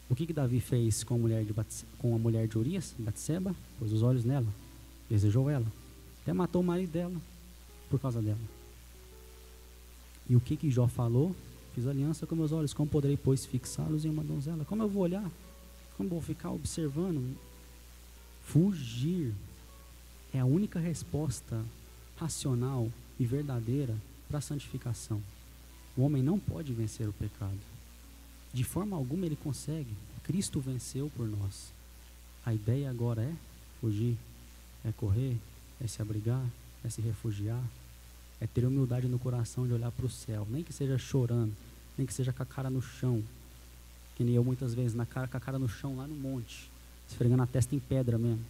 O 0.09 0.15
que, 0.15 0.27
que 0.27 0.33
Davi 0.33 0.61
fez 0.61 1.03
com 1.03 1.15
a 1.15 1.19
mulher 1.19 1.45
de, 1.45 1.55
com 1.99 2.15
a 2.15 2.19
mulher 2.19 2.47
de 2.47 2.59
Urias, 2.59 2.95
Batseba? 2.99 3.55
Pôs 3.79 3.93
os 3.93 4.03
olhos 4.03 4.25
nela, 4.25 4.47
desejou 5.09 5.49
ela, 5.49 5.67
até 6.23 6.33
matou 6.33 6.61
o 6.61 6.65
marido 6.65 6.93
dela 6.93 7.21
por 7.89 7.99
causa 7.99 8.21
dela. 8.21 8.39
E 10.29 10.37
o 10.37 10.41
que, 10.41 10.57
que 10.57 10.71
Jó 10.71 10.87
falou? 10.87 11.35
Fiz 11.75 11.87
aliança 11.87 12.27
com 12.27 12.37
meus 12.37 12.53
olhos, 12.53 12.73
como 12.73 12.89
poderei, 12.89 13.17
pois, 13.17 13.45
fixá-los 13.45 14.05
em 14.05 14.11
uma 14.11 14.23
donzela? 14.23 14.65
Como 14.65 14.83
eu 14.83 14.89
vou 14.89 15.03
olhar? 15.03 15.29
Como 15.97 16.09
vou 16.09 16.21
ficar 16.21 16.51
observando? 16.51 17.37
Fugir 18.43 19.35
é 20.35 20.41
a 20.41 20.45
única 20.45 20.81
resposta 20.81 21.65
racional 22.17 22.91
e 23.21 23.25
verdadeira 23.25 23.95
para 24.29 24.39
a 24.39 24.43
santificação. 24.43 25.23
O 25.97 26.03
homem 26.03 26.25
não 26.25 26.41
pode 26.41 26.73
vencer 26.73 27.09
o 27.09 27.13
pecado. 27.13 27.57
De 28.53 28.65
forma 28.65 28.97
alguma 28.97 29.27
ele 29.27 29.37
consegue. 29.37 29.95
Cristo 30.25 30.61
venceu 30.61 31.11
por 31.17 31.29
nós. 31.29 31.73
A 32.45 32.53
ideia 32.53 32.91
agora 32.91 33.23
é 33.23 33.33
fugir, 33.81 34.17
é 34.85 34.91
correr, 34.91 35.37
é 35.81 35.87
se 35.87 36.03
abrigar, 36.03 36.45
é 36.85 36.91
se 36.91 37.01
refugiar, 37.01 37.63
é 38.41 38.47
ter 38.47 38.67
humildade 38.67 39.07
no 39.07 39.21
coração 39.21 39.69
de 39.69 39.73
olhar 39.73 39.93
para 39.93 40.07
o 40.07 40.11
céu, 40.11 40.47
nem 40.51 40.65
que 40.65 40.73
seja 40.73 40.99
chorando, 40.99 41.55
nem 41.97 42.07
que 42.07 42.13
seja 42.13 42.33
com 42.33 42.43
a 42.43 42.47
cara 42.47 42.69
no 42.69 42.83
chão, 42.83 43.23
que 44.17 44.25
nem 44.25 44.35
eu 44.35 44.43
muitas 44.43 44.75
vezes, 44.75 44.95
na 44.95 45.07
cara, 45.07 45.29
com 45.29 45.37
a 45.37 45.41
cara 45.41 45.59
no 45.61 45.69
chão 45.69 45.97
lá 45.97 46.09
no 46.09 46.15
monte, 46.15 46.69
esfregando 47.09 47.43
a 47.43 47.47
testa 47.47 47.77
em 47.77 47.79
pedra 47.79 48.19
mesmo, 48.19 48.45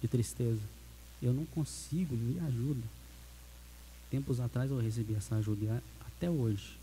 de 0.00 0.08
tristeza. 0.08 0.79
Eu 1.22 1.32
não 1.32 1.44
consigo, 1.46 2.16
me 2.16 2.38
ajuda. 2.40 2.86
Tempos 4.10 4.40
atrás 4.40 4.70
eu 4.70 4.78
recebi 4.78 5.14
essa 5.14 5.36
ajuda 5.36 5.64
e 5.64 5.80
até 6.06 6.28
hoje, 6.28 6.76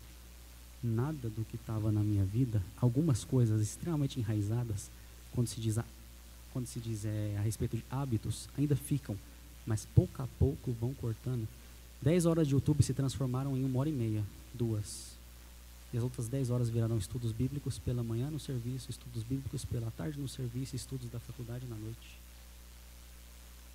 nada 0.82 1.28
do 1.28 1.44
que 1.44 1.56
estava 1.56 1.92
na 1.92 2.00
minha 2.00 2.24
vida, 2.24 2.62
algumas 2.80 3.24
coisas 3.24 3.60
extremamente 3.60 4.18
enraizadas, 4.18 4.90
quando 5.32 5.46
se 5.46 5.60
diz 5.60 5.78
a, 5.78 5.84
quando 6.52 6.66
se 6.66 6.80
diz 6.80 7.04
é, 7.04 7.36
a 7.38 7.42
respeito 7.42 7.76
de 7.76 7.84
hábitos, 7.90 8.48
ainda 8.56 8.74
ficam, 8.74 9.16
mas 9.66 9.86
pouco 9.94 10.22
a 10.22 10.26
pouco 10.38 10.72
vão 10.72 10.94
cortando. 10.94 11.46
Dez 12.00 12.26
horas 12.26 12.46
de 12.46 12.54
YouTube 12.54 12.82
se 12.82 12.94
transformaram 12.94 13.56
em 13.56 13.64
uma 13.64 13.80
hora 13.80 13.88
e 13.88 13.92
meia, 13.92 14.24
duas. 14.54 15.18
E 15.92 15.96
as 15.96 16.04
outras 16.04 16.28
dez 16.28 16.50
horas 16.50 16.68
viraram 16.68 16.98
estudos 16.98 17.32
bíblicos 17.32 17.78
pela 17.78 18.02
manhã 18.02 18.30
no 18.30 18.38
serviço, 18.38 18.90
estudos 18.90 19.22
bíblicos 19.22 19.64
pela 19.64 19.90
tarde 19.90 20.18
no 20.18 20.28
serviço, 20.28 20.76
estudos 20.76 21.08
da 21.10 21.18
faculdade 21.18 21.66
na 21.66 21.76
noite. 21.76 22.18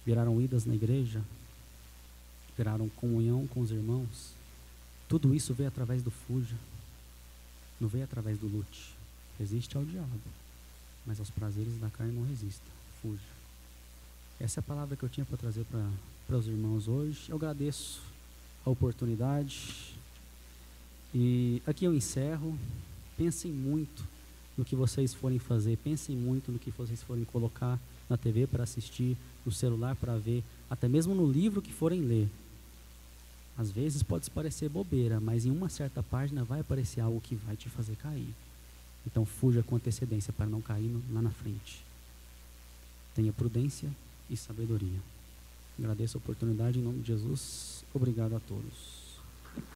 Viraram 0.06 0.42
idas 0.42 0.66
na 0.66 0.76
igreja, 0.76 1.22
viraram 2.58 2.90
comunhão 2.90 3.48
com 3.48 3.62
os 3.62 3.72
irmãos. 3.72 4.34
Tudo 5.08 5.34
isso 5.34 5.54
veio 5.54 5.70
através 5.70 6.02
do 6.02 6.12
fuja, 6.12 6.56
não 7.80 7.88
veio 7.88 8.04
através 8.04 8.38
do 8.38 8.48
lute. 8.48 8.94
Resiste 9.40 9.76
ao 9.76 9.84
diabo, 9.84 10.10
mas 11.06 11.20
aos 11.20 11.30
prazeres 11.30 11.78
da 11.80 11.90
carne 11.90 12.14
não 12.14 12.26
resista. 12.26 12.66
Fuja. 13.02 13.34
Essa 14.40 14.60
é 14.60 14.62
a 14.62 14.64
palavra 14.64 14.96
que 14.96 15.04
eu 15.04 15.10
tinha 15.10 15.26
para 15.26 15.38
trazer 15.38 15.66
para 16.28 16.38
os 16.38 16.48
irmãos 16.48 16.88
hoje. 16.88 17.30
Eu 17.30 17.36
agradeço 17.38 18.02
a 18.66 18.70
oportunidade. 18.70 19.96
E 21.14 21.62
aqui 21.66 21.86
eu 21.86 21.94
encerro. 21.94 22.58
Pensem 23.18 23.52
muito 23.52 24.04
no 24.58 24.66
que 24.66 24.76
vocês 24.76 25.14
forem 25.14 25.40
fazer. 25.40 25.78
Pensem 25.78 26.16
muito 26.16 26.52
no 26.52 26.60
que 26.60 26.72
vocês 26.72 27.02
forem 27.04 27.24
colocar 27.26 27.80
na 28.10 28.18
TV 28.18 28.48
para 28.48 28.64
assistir, 28.64 29.18
no 29.46 29.52
celular 29.52 29.96
para 29.96 30.18
ver, 30.18 30.44
até 30.70 30.88
mesmo 30.88 31.14
no 31.14 31.30
livro 31.30 31.62
que 31.62 31.72
forem 31.72 32.02
ler. 32.02 32.30
Às 33.58 33.70
vezes 33.70 34.02
pode 34.02 34.30
parecer 34.32 34.70
bobeira, 34.70 35.20
mas 35.20 35.46
em 35.46 35.52
uma 35.52 35.70
certa 35.70 36.02
página 36.02 36.44
vai 36.44 36.62
aparecer 36.62 37.02
algo 37.02 37.22
que 37.22 37.36
vai 37.36 37.56
te 37.56 37.70
fazer 37.70 37.96
cair. 37.96 38.34
Então 39.06 39.26
fuja 39.26 39.62
com 39.62 39.76
antecedência 39.76 40.34
para 40.34 40.48
não 40.48 40.62
cair 40.62 40.92
lá 41.12 41.22
na 41.22 41.32
frente. 41.32 41.84
Tenha 43.14 43.32
prudência 43.32 43.90
e 44.30 44.36
sabedoria. 44.36 45.00
Agradeço 45.78 46.18
a 46.18 46.20
oportunidade 46.20 46.80
em 46.80 46.82
nome 46.82 47.02
de 47.02 47.08
Jesus. 47.08 47.84
Obrigado 47.94 48.36
a 48.36 48.40
todos. 48.40 49.03